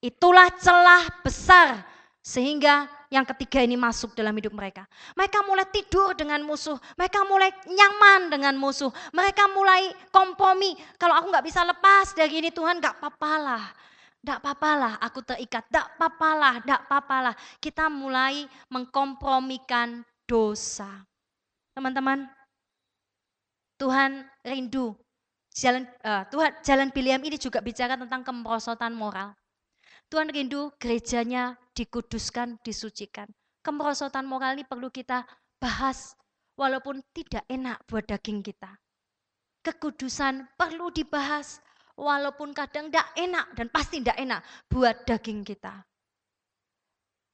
[0.01, 1.85] Itulah celah besar
[2.21, 4.85] Sehingga yang ketiga ini masuk dalam hidup mereka.
[5.17, 10.77] Mereka mulai tidur dengan musuh, mereka mulai nyaman dengan musuh, mereka mulai kompromi.
[11.01, 13.73] Kalau aku nggak bisa lepas dari ini Tuhan nggak apa-apalah.
[14.21, 17.33] Nggak apa-apalah aku terikat, nggak apa-apalah, nggak apa-apalah.
[17.57, 21.01] Kita mulai mengkompromikan dosa.
[21.73, 22.29] Teman-teman,
[23.81, 24.93] Tuhan rindu.
[25.57, 29.33] Jalan uh, Tuhan jalan Biliam ini juga bicara tentang kemerosotan moral.
[30.05, 33.25] Tuhan rindu gerejanya dikuduskan, disucikan.
[33.65, 35.25] Kemerosotan moral ini perlu kita
[35.57, 36.13] bahas
[36.53, 38.69] walaupun tidak enak buat daging kita.
[39.65, 41.57] Kekudusan perlu dibahas
[41.97, 45.81] walaupun kadang tidak enak dan pasti tidak enak buat daging kita.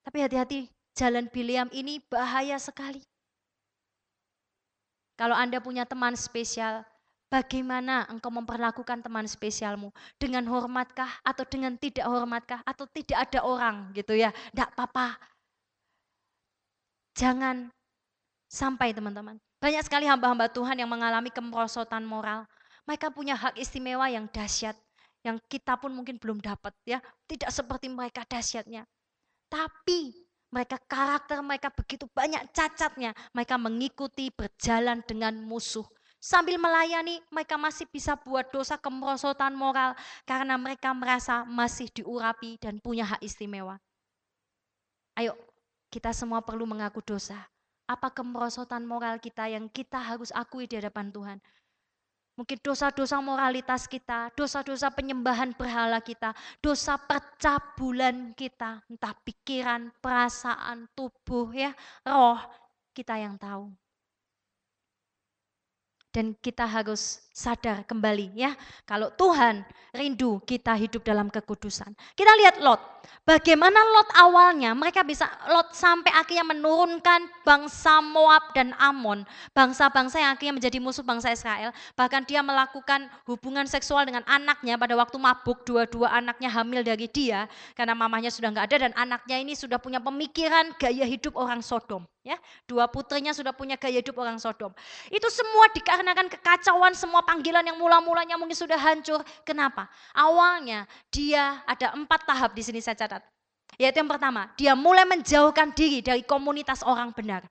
[0.08, 3.04] Tapi hati-hati, jalan Biliam ini bahaya sekali.
[5.18, 6.86] Kalau Anda punya teman spesial,
[7.28, 9.92] Bagaimana engkau memperlakukan teman spesialmu?
[10.16, 14.32] Dengan hormatkah atau dengan tidak hormatkah atau tidak ada orang gitu ya?
[14.32, 15.20] Tidak apa-apa.
[17.20, 17.68] Jangan
[18.48, 19.36] sampai teman-teman.
[19.60, 22.48] Banyak sekali hamba-hamba Tuhan yang mengalami kemerosotan moral.
[22.88, 24.80] Mereka punya hak istimewa yang dahsyat.
[25.20, 27.04] Yang kita pun mungkin belum dapat ya.
[27.28, 28.88] Tidak seperti mereka dahsyatnya.
[29.52, 30.16] Tapi
[30.48, 33.12] mereka karakter mereka begitu banyak cacatnya.
[33.36, 35.86] Mereka mengikuti berjalan dengan musuh
[36.18, 39.94] Sambil melayani, mereka masih bisa buat dosa kemerosotan moral
[40.26, 43.78] karena mereka merasa masih diurapi dan punya hak istimewa.
[45.14, 45.38] Ayo,
[45.94, 47.38] kita semua perlu mengaku dosa.
[47.86, 51.38] Apa kemerosotan moral kita yang kita harus akui di hadapan Tuhan?
[52.38, 61.50] Mungkin dosa-dosa moralitas kita, dosa-dosa penyembahan berhala kita, dosa percabulan kita, entah pikiran, perasaan, tubuh
[61.50, 61.74] ya,
[62.06, 62.38] roh,
[62.94, 63.74] kita yang tahu
[66.12, 68.58] dan kita harus sadar kembali ya
[68.90, 69.62] kalau Tuhan
[69.94, 71.94] rindu kita hidup dalam kekudusan.
[72.14, 72.82] Kita lihat Lot.
[73.24, 79.24] Bagaimana Lot awalnya mereka bisa Lot sampai akhirnya menurunkan bangsa Moab dan Amon,
[79.56, 81.72] bangsa-bangsa yang akhirnya menjadi musuh bangsa Israel.
[81.96, 87.48] Bahkan dia melakukan hubungan seksual dengan anaknya pada waktu mabuk, dua-dua anaknya hamil dari dia
[87.78, 92.04] karena mamahnya sudah nggak ada dan anaknya ini sudah punya pemikiran gaya hidup orang Sodom.
[92.28, 92.36] Ya,
[92.68, 94.76] dua putrinya sudah punya gaya hidup orang Sodom.
[95.08, 99.26] Itu semua dikarenakan kekacauan semua panggilan yang mula-mulanya mungkin sudah hancur.
[99.42, 99.90] Kenapa?
[100.14, 103.26] Awalnya dia ada empat tahap di sini saya catat.
[103.82, 107.50] Yaitu yang pertama, dia mulai menjauhkan diri dari komunitas orang benar.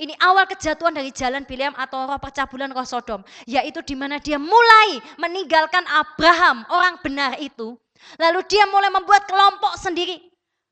[0.00, 3.20] Ini awal kejatuhan dari jalan Bileam atau roh percabulan roh Sodom.
[3.44, 7.76] Yaitu di mana dia mulai meninggalkan Abraham, orang benar itu.
[8.16, 10.16] Lalu dia mulai membuat kelompok sendiri.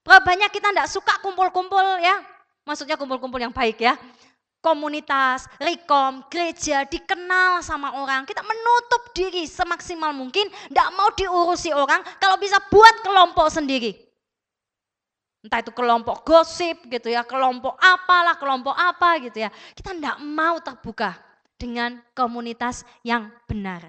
[0.00, 2.16] Berapa banyak kita tidak suka kumpul-kumpul ya,
[2.68, 3.96] Maksudnya kumpul-kumpul yang baik ya.
[4.58, 8.26] Komunitas, rekom, gereja dikenal sama orang.
[8.26, 12.02] Kita menutup diri semaksimal mungkin, tidak mau diurusi orang.
[12.18, 13.94] Kalau bisa buat kelompok sendiri.
[15.38, 19.50] Entah itu kelompok gosip gitu ya, kelompok apalah, kelompok apa gitu ya.
[19.78, 21.14] Kita tidak mau terbuka
[21.54, 23.86] dengan komunitas yang benar.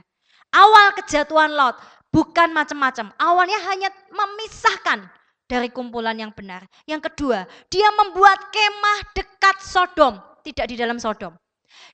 [0.54, 1.82] Awal kejatuhan Lot
[2.14, 3.10] bukan macam-macam.
[3.18, 5.10] Awalnya hanya memisahkan
[5.50, 6.70] dari kumpulan yang benar.
[6.86, 11.36] Yang kedua, dia membuat kemah dekat Sodom, tidak di dalam Sodom.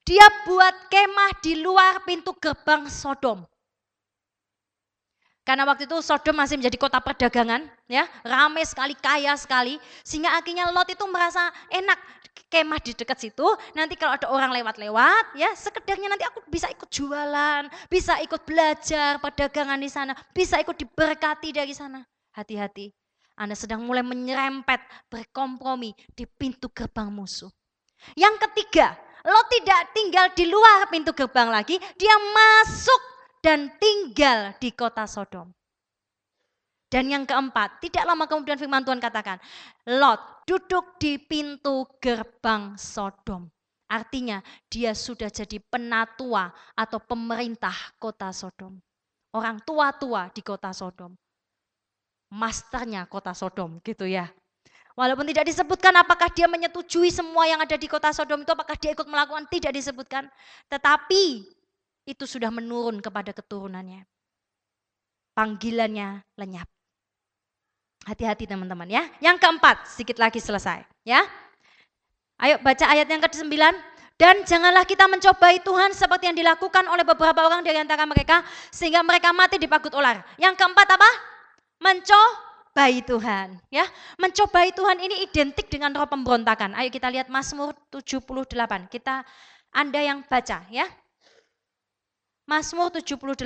[0.06, 3.44] Dia buat kemah di luar pintu gerbang Sodom.
[5.46, 10.66] Karena waktu itu Sodom masih menjadi kota perdagangan, ya, ramai sekali, kaya sekali, sehingga akhirnya
[10.74, 11.94] Lot itu merasa enak
[12.50, 13.46] kemah di dekat situ.
[13.78, 19.22] Nanti kalau ada orang lewat-lewat, ya, sekedarnya nanti aku bisa ikut jualan, bisa ikut belajar
[19.22, 22.02] perdagangan di sana, bisa ikut diberkati dari sana.
[22.34, 22.90] Hati-hati,
[23.38, 27.54] anda sedang mulai menyerempet, berkompromi di pintu gerbang musuh.
[28.14, 33.02] Yang ketiga, lo tidak tinggal di luar pintu gerbang lagi, dia masuk
[33.42, 35.50] dan tinggal di kota Sodom.
[36.86, 39.42] Dan yang keempat, tidak lama kemudian firman Tuhan katakan,
[39.90, 43.50] Lot duduk di pintu gerbang Sodom.
[43.86, 48.78] Artinya dia sudah jadi penatua atau pemerintah kota Sodom.
[49.34, 51.14] Orang tua-tua di kota Sodom
[52.32, 54.30] masternya kota Sodom gitu ya.
[54.96, 58.96] Walaupun tidak disebutkan apakah dia menyetujui semua yang ada di kota Sodom itu, apakah dia
[58.96, 60.24] ikut melakukan, tidak disebutkan.
[60.72, 61.44] Tetapi
[62.08, 64.08] itu sudah menurun kepada keturunannya.
[65.36, 66.64] Panggilannya lenyap.
[68.08, 69.04] Hati-hati teman-teman ya.
[69.20, 71.20] Yang keempat, sedikit lagi selesai ya.
[72.40, 73.52] Ayo baca ayat yang ke-9.
[74.16, 78.40] Dan janganlah kita mencobai Tuhan seperti yang dilakukan oleh beberapa orang dari antara mereka
[78.72, 80.24] sehingga mereka mati di pagut ular.
[80.40, 81.10] Yang keempat apa?
[81.76, 82.45] mencobai
[82.76, 83.56] Tuhan.
[83.72, 83.88] Ya,
[84.20, 86.76] mencobai Tuhan ini identik dengan roh pemberontakan.
[86.76, 88.92] Ayo kita lihat Mazmur 78.
[88.92, 89.24] Kita
[89.72, 90.84] Anda yang baca ya.
[92.44, 93.42] Mazmur 78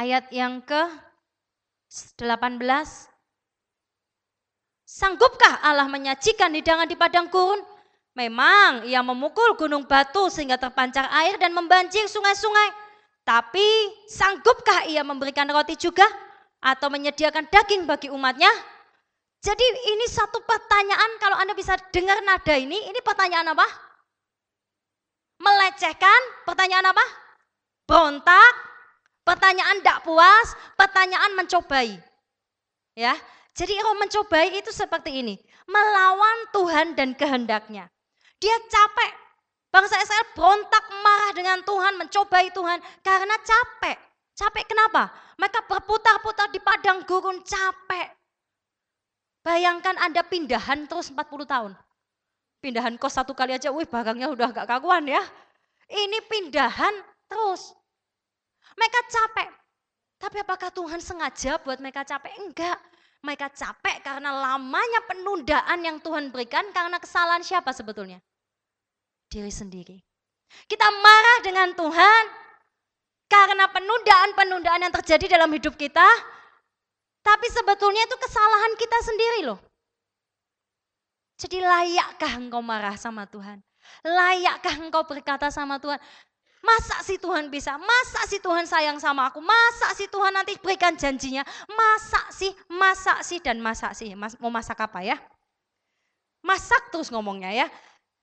[0.00, 0.82] ayat yang ke
[1.92, 2.58] 18
[4.92, 7.64] Sanggupkah Allah menyajikan hidangan di padang gurun?
[8.12, 12.68] Memang ia memukul gunung batu sehingga terpancar air dan membanjir sungai-sungai.
[13.24, 13.64] Tapi
[14.04, 16.04] sanggupkah ia memberikan roti juga?
[16.62, 18.50] Atau menyediakan daging bagi umatnya?
[19.42, 23.66] Jadi ini satu pertanyaan kalau Anda bisa dengar nada ini, ini pertanyaan apa?
[25.42, 27.02] Melecehkan, pertanyaan apa?
[27.90, 28.54] Berontak,
[29.26, 31.98] pertanyaan tidak puas, pertanyaan mencobai.
[32.94, 33.18] Ya,
[33.58, 35.34] jadi roh mencobai itu seperti ini.
[35.66, 37.90] Melawan Tuhan dan kehendaknya.
[38.38, 39.12] Dia capek.
[39.72, 42.78] Bangsa Israel berontak marah dengan Tuhan, mencobai Tuhan.
[43.00, 43.98] Karena capek.
[44.32, 45.12] Capek kenapa?
[45.36, 48.08] Mereka berputar-putar di padang gurun capek.
[49.42, 51.72] Bayangkan Anda pindahan terus 40 tahun.
[52.62, 55.20] Pindahan kos satu kali aja, wih barangnya udah gak kaguan ya.
[55.90, 56.94] Ini pindahan
[57.26, 57.74] terus.
[58.78, 59.48] Mereka capek.
[60.22, 62.32] Tapi apakah Tuhan sengaja buat mereka capek?
[62.38, 62.78] Enggak.
[63.22, 68.22] Mereka capek karena lamanya penundaan yang Tuhan berikan karena kesalahan siapa sebetulnya?
[69.26, 69.98] Diri sendiri.
[70.66, 72.41] Kita marah dengan Tuhan
[73.32, 76.04] karena penundaan-penundaan yang terjadi dalam hidup kita.
[77.24, 79.58] Tapi sebetulnya itu kesalahan kita sendiri loh.
[81.40, 83.64] Jadi layakkah engkau marah sama Tuhan?
[84.04, 85.98] Layakkah engkau berkata sama Tuhan,
[86.62, 87.74] Masa sih Tuhan bisa?
[87.74, 89.42] Masa sih Tuhan sayang sama aku?
[89.42, 91.42] Masa sih Tuhan nanti berikan janjinya?
[91.66, 92.54] Masa sih?
[92.70, 93.42] Masa sih?
[93.42, 94.14] Dan masa sih?
[94.14, 95.18] Mas, mau masak apa ya?
[96.46, 97.66] Masak terus ngomongnya ya.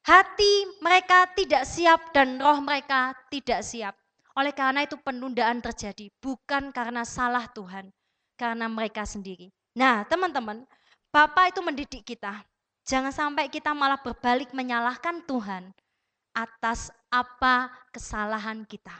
[0.07, 3.91] Hati mereka tidak siap dan roh mereka tidak siap.
[4.39, 6.07] Oleh karena itu penundaan terjadi.
[6.23, 7.91] Bukan karena salah Tuhan.
[8.39, 9.51] Karena mereka sendiri.
[9.75, 10.63] Nah teman-teman,
[11.11, 12.39] Bapak itu mendidik kita.
[12.87, 15.75] Jangan sampai kita malah berbalik menyalahkan Tuhan
[16.31, 18.93] atas apa kesalahan kita.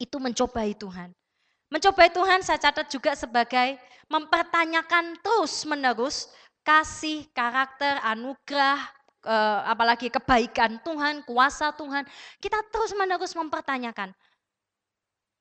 [0.00, 1.14] Itu mencobai Tuhan.
[1.70, 3.78] Mencobai Tuhan saya catat juga sebagai
[4.08, 6.28] mempertanyakan terus menerus
[6.64, 8.80] kasih, karakter, anugerah,
[9.64, 12.04] apalagi kebaikan Tuhan, kuasa Tuhan.
[12.38, 14.12] Kita terus menerus mempertanyakan,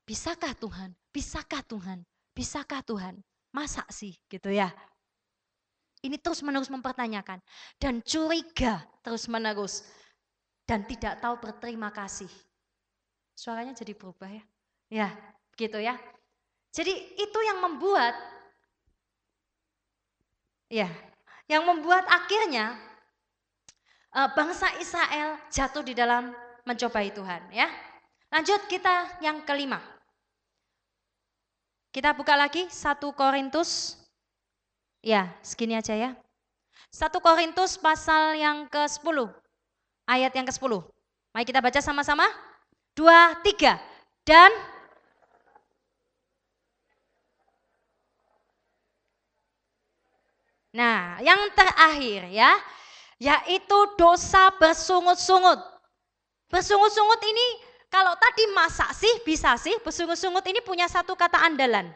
[0.07, 0.95] bisakah Tuhan?
[1.13, 1.99] Bisakah Tuhan?
[2.33, 3.21] Bisakah Tuhan?
[3.53, 4.73] Masa sih gitu ya?
[6.03, 7.39] Ini terus menerus mempertanyakan
[7.79, 9.87] dan curiga terus menerus
[10.67, 12.27] dan tidak tahu berterima kasih.
[13.37, 14.43] Suaranya jadi berubah ya.
[14.91, 15.09] Ya,
[15.55, 15.95] begitu ya.
[16.75, 18.17] Jadi itu yang membuat
[20.67, 20.89] ya,
[21.47, 22.92] yang membuat akhirnya eh,
[24.13, 26.29] bangsa Israel jatuh di dalam
[26.63, 27.67] mencobai Tuhan ya.
[28.29, 29.81] Lanjut kita yang kelima.
[31.93, 34.01] Kita buka lagi 1 Korintus.
[35.05, 36.17] Ya, segini aja ya.
[36.89, 39.29] 1 Korintus pasal yang ke-10
[40.09, 40.73] ayat yang ke-10.
[41.33, 42.25] Mari kita baca sama-sama.
[42.93, 43.77] Dua, tiga.
[44.25, 44.49] Dan
[50.73, 52.49] Nah, yang terakhir ya,
[53.21, 55.59] yaitu dosa bersungut-sungut.
[56.49, 57.47] Bersungut-sungut ini
[57.93, 61.93] kalau tadi masak sih bisa sih, bersungut-sungut ini punya satu kata andalan.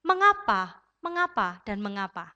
[0.00, 0.80] Mengapa?
[1.04, 2.32] Mengapa dan mengapa?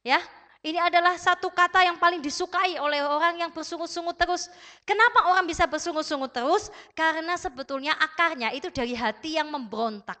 [0.00, 0.16] Ya,
[0.64, 4.48] ini adalah satu kata yang paling disukai oleh orang yang bersungut-sungut terus.
[4.88, 6.72] Kenapa orang bisa bersungut-sungut terus?
[6.96, 10.16] Karena sebetulnya akarnya itu dari hati yang memberontak.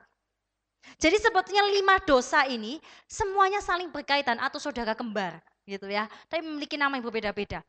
[0.96, 5.40] Jadi sebetulnya lima dosa ini semuanya saling berkaitan atau saudara kembar
[5.70, 6.10] gitu ya.
[6.26, 7.62] Tapi memiliki nama yang berbeda-beda.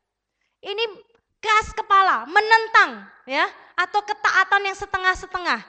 [0.62, 0.84] Ini
[1.38, 3.46] keras kepala, menentang ya
[3.78, 5.60] atau ketaatan yang setengah-setengah,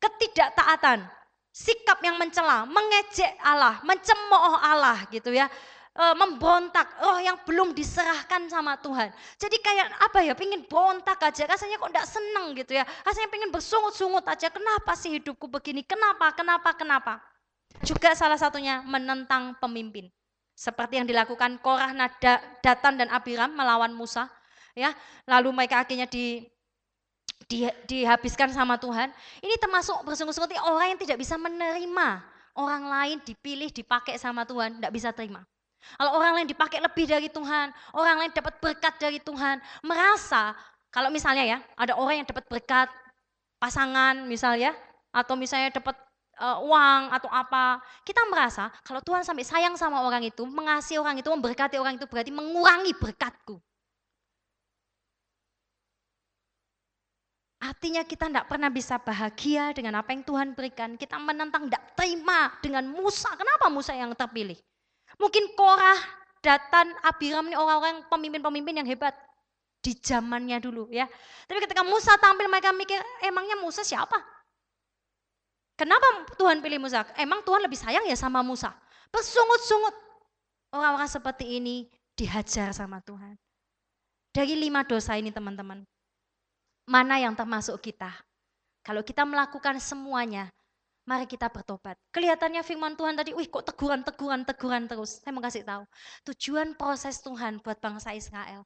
[0.00, 1.04] ketidaktaatan,
[1.52, 5.48] sikap yang mencela, mengejek Allah, mencemooh Allah gitu ya
[5.92, 9.12] e, memberontak, roh yang belum diserahkan sama Tuhan.
[9.36, 12.84] Jadi kayak apa ya, pingin berontak aja, rasanya kok enggak seneng gitu ya.
[13.04, 17.14] Rasanya pingin bersungut-sungut aja, kenapa sih hidupku begini, kenapa, kenapa, kenapa.
[17.82, 20.12] Juga salah satunya menentang pemimpin.
[20.52, 21.92] Seperti yang dilakukan Korah,
[22.60, 24.28] Datan, dan Abiram melawan Musa.
[24.76, 24.92] ya
[25.24, 26.44] Lalu mereka akhirnya di,
[27.48, 29.10] di, dihabiskan sama Tuhan.
[29.40, 32.08] Ini termasuk bersungut-sungut orang yang tidak bisa menerima
[32.56, 35.40] orang lain dipilih, dipakai sama Tuhan, tidak bisa terima.
[35.98, 40.54] Kalau orang lain dipakai lebih dari Tuhan, orang lain dapat berkat dari Tuhan, merasa
[40.92, 42.88] kalau misalnya ya ada orang yang dapat berkat
[43.58, 44.76] pasangan misalnya,
[45.10, 45.98] atau misalnya dapat
[46.42, 51.22] uh, uang atau apa, kita merasa kalau Tuhan sampai sayang sama orang itu, mengasihi orang
[51.22, 53.62] itu, memberkati orang itu berarti mengurangi berkatku.
[57.62, 60.98] Artinya kita tidak pernah bisa bahagia dengan apa yang Tuhan berikan.
[60.98, 63.30] Kita menentang, tidak terima dengan Musa.
[63.38, 64.58] Kenapa Musa yang terpilih?
[65.14, 65.94] Mungkin Korah,
[66.42, 69.14] Datan, Abiram ini orang-orang pemimpin-pemimpin yang hebat
[69.78, 71.06] di zamannya dulu ya.
[71.46, 74.18] Tapi ketika Musa tampil mereka mikir, emangnya Musa siapa?
[75.76, 76.04] Kenapa
[76.36, 77.02] Tuhan pilih Musa?
[77.16, 78.70] Emang Tuhan lebih sayang ya sama Musa?
[79.08, 79.94] Bersungut-sungut.
[80.72, 83.36] Orang-orang seperti ini dihajar sama Tuhan.
[84.32, 85.84] Dari lima dosa ini teman-teman,
[86.88, 88.08] mana yang termasuk kita?
[88.80, 90.48] Kalau kita melakukan semuanya,
[91.04, 92.00] mari kita bertobat.
[92.08, 95.20] Kelihatannya firman Tuhan tadi, wih kok teguran, teguran, teguran terus.
[95.20, 95.84] Saya mau kasih tahu,
[96.32, 98.64] tujuan proses Tuhan buat bangsa Israel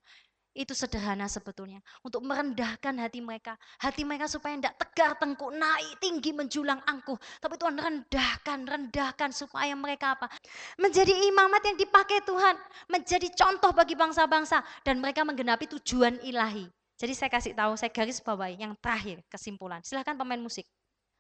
[0.57, 1.85] itu sederhana sebetulnya.
[2.01, 3.61] Untuk merendahkan hati mereka.
[3.77, 7.21] Hati mereka supaya tidak tegar tengkuk, naik tinggi menjulang angkuh.
[7.39, 10.33] Tapi Tuhan rendahkan, rendahkan supaya mereka apa?
[10.81, 12.57] Menjadi imamat yang dipakai Tuhan.
[12.89, 14.65] Menjadi contoh bagi bangsa-bangsa.
[14.81, 16.65] Dan mereka menggenapi tujuan ilahi.
[16.97, 19.85] Jadi saya kasih tahu, saya garis bawahi yang terakhir kesimpulan.
[19.85, 20.65] Silahkan pemain musik.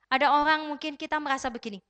[0.09, 1.85] Ada orang mungkin kita merasa begini.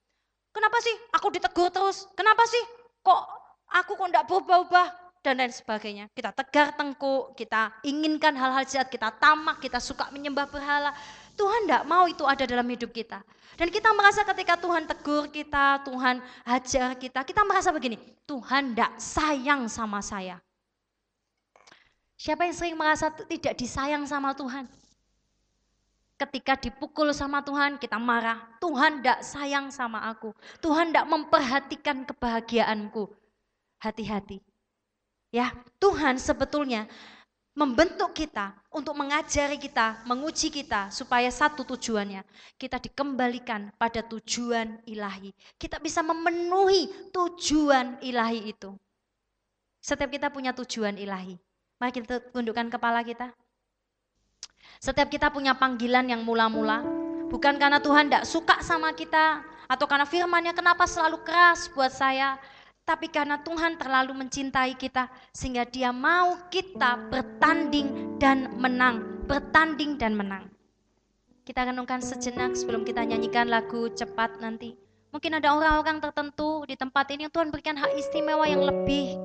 [0.50, 2.10] Kenapa sih aku ditegur terus?
[2.18, 2.62] Kenapa sih
[3.04, 3.22] kok
[3.70, 5.05] aku kok tidak berubah-ubah?
[5.26, 6.06] Dan lain sebagainya.
[6.14, 10.94] Kita tegar tengkuk, kita inginkan hal-hal jahat, kita tamak, kita suka menyembah berhala.
[11.34, 13.18] Tuhan tidak mau itu ada dalam hidup kita.
[13.58, 18.92] Dan kita merasa ketika Tuhan tegur kita, Tuhan hajar kita, kita merasa begini, Tuhan tidak
[19.02, 20.38] sayang sama saya.
[22.14, 24.64] Siapa yang sering merasa tidak disayang sama Tuhan?
[26.16, 28.40] Ketika dipukul sama Tuhan, kita marah.
[28.56, 30.32] Tuhan tidak sayang sama aku.
[30.64, 33.12] Tuhan tidak memperhatikan kebahagiaanku.
[33.76, 34.45] Hati-hati.
[35.36, 36.88] Ya, Tuhan sebetulnya
[37.52, 42.24] membentuk kita untuk mengajari kita, menguji kita supaya satu tujuannya
[42.56, 45.36] kita dikembalikan pada tujuan ilahi.
[45.60, 48.72] Kita bisa memenuhi tujuan ilahi itu.
[49.84, 51.36] Setiap kita punya tujuan ilahi.
[51.76, 53.28] Mari kita tundukkan kepala kita.
[54.80, 56.80] Setiap kita punya panggilan yang mula-mula,
[57.28, 62.40] bukan karena Tuhan tidak suka sama kita atau karena firmannya kenapa selalu keras buat saya,
[62.86, 70.14] tapi karena Tuhan terlalu mencintai kita sehingga dia mau kita bertanding dan menang, bertanding dan
[70.14, 70.46] menang.
[71.42, 74.78] Kita renungkan sejenak sebelum kita nyanyikan lagu cepat nanti.
[75.10, 79.18] Mungkin ada orang-orang tertentu di tempat ini yang Tuhan berikan hak istimewa yang lebih.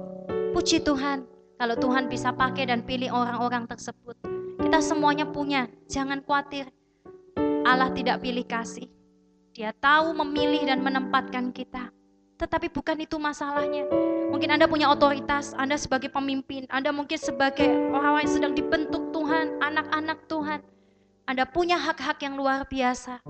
[0.57, 1.25] Puji Tuhan,
[1.61, 4.17] kalau Tuhan bisa pakai dan pilih orang-orang tersebut.
[4.57, 6.65] Kita semuanya punya, jangan khawatir.
[7.65, 8.89] Allah tidak pilih kasih.
[9.53, 11.93] Dia tahu memilih dan menempatkan kita.
[12.41, 13.85] Tetapi bukan itu masalahnya.
[14.33, 19.61] Mungkin Anda punya otoritas, Anda sebagai pemimpin, Anda mungkin sebagai orang yang sedang dibentuk Tuhan,
[19.61, 20.59] anak-anak Tuhan.
[21.29, 23.21] Anda punya hak-hak yang luar biasa.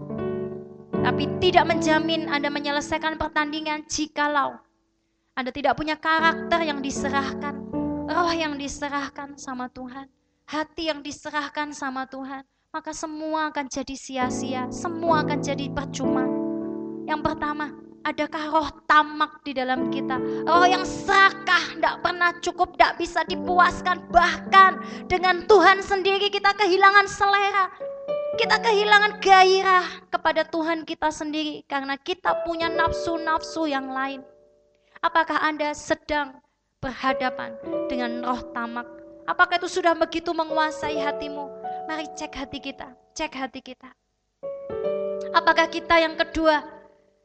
[1.02, 4.56] Tapi tidak menjamin Anda menyelesaikan pertandingan jikalau
[5.34, 7.56] Anda tidak punya karakter yang diserahkan,
[8.06, 10.06] roh yang diserahkan sama Tuhan,
[10.46, 16.28] hati yang diserahkan sama Tuhan, maka semua akan jadi sia-sia, semua akan jadi percuma.
[17.10, 20.18] Yang pertama, Adakah roh tamak di dalam kita?
[20.50, 24.10] Roh yang serakah, tidak pernah cukup, tidak bisa dipuaskan.
[24.10, 24.72] Bahkan
[25.06, 27.70] dengan Tuhan sendiri kita kehilangan selera.
[28.42, 34.26] Kita kehilangan gairah kepada Tuhan kita sendiri karena kita punya nafsu-nafsu yang lain.
[35.06, 36.42] Apakah Anda sedang
[36.82, 37.54] berhadapan
[37.86, 38.90] dengan roh tamak?
[39.30, 41.46] Apakah itu sudah begitu menguasai hatimu?
[41.86, 43.94] Mari cek hati kita, cek hati kita.
[45.38, 46.81] Apakah kita yang kedua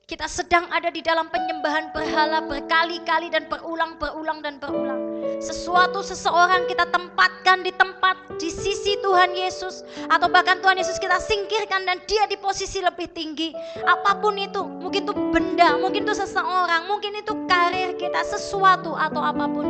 [0.06, 5.02] kita sedang ada di dalam penyembahan berhala berkali-kali dan berulang, berulang, dan berulang.
[5.42, 11.18] Sesuatu seseorang kita tempatkan di tempat di sisi Tuhan Yesus atau bahkan Tuhan Yesus kita
[11.18, 13.50] singkirkan dan dia di posisi lebih tinggi.
[13.82, 19.26] Apa pun itu, mungkin itu benda, mungkin itu seseorang, mungkin itu karir kita, sesuatu atau
[19.26, 19.66] apa pun.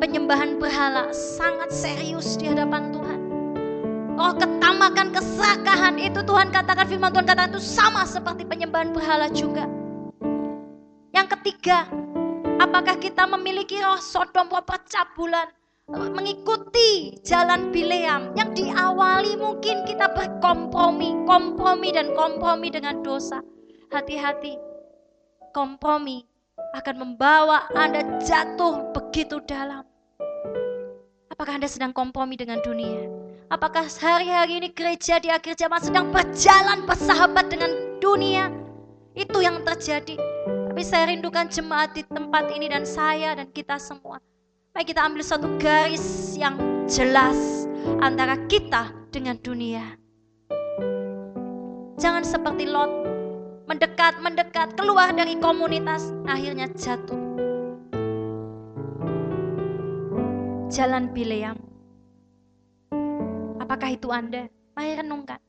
[0.00, 3.05] Penyembahan berhala sangat serius di hadapan Tuhan.
[4.16, 9.68] Oh ketamakan, kesakahan itu Tuhan katakan firman Tuhan katakan itu sama seperti penyembahan berhala juga.
[11.12, 11.84] Yang ketiga,
[12.56, 15.52] apakah kita memiliki roh Sodom roh percabulan
[15.92, 23.44] mengikuti jalan Bileam yang diawali mungkin kita berkompromi, kompromi dan kompromi dengan dosa.
[23.92, 24.56] Hati-hati,
[25.52, 26.24] kompromi
[26.74, 29.84] akan membawa Anda jatuh begitu dalam.
[31.30, 33.25] Apakah Anda sedang kompromi dengan dunia?
[33.46, 37.70] Apakah hari-hari ini gereja di akhir zaman sedang berjalan bersahabat dengan
[38.02, 38.50] dunia?
[39.14, 40.18] Itu yang terjadi.
[40.66, 44.18] Tapi saya rindukan jemaat di tempat ini dan saya dan kita semua.
[44.74, 46.58] Mari kita ambil satu garis yang
[46.90, 47.70] jelas
[48.02, 49.94] antara kita dengan dunia.
[52.02, 52.90] Jangan seperti Lot,
[53.70, 57.22] mendekat-mendekat, keluar dari komunitas, akhirnya jatuh.
[60.66, 61.65] Jalan Bileam
[63.66, 64.46] Apakah itu Anda?
[64.78, 65.42] Mari renungkan.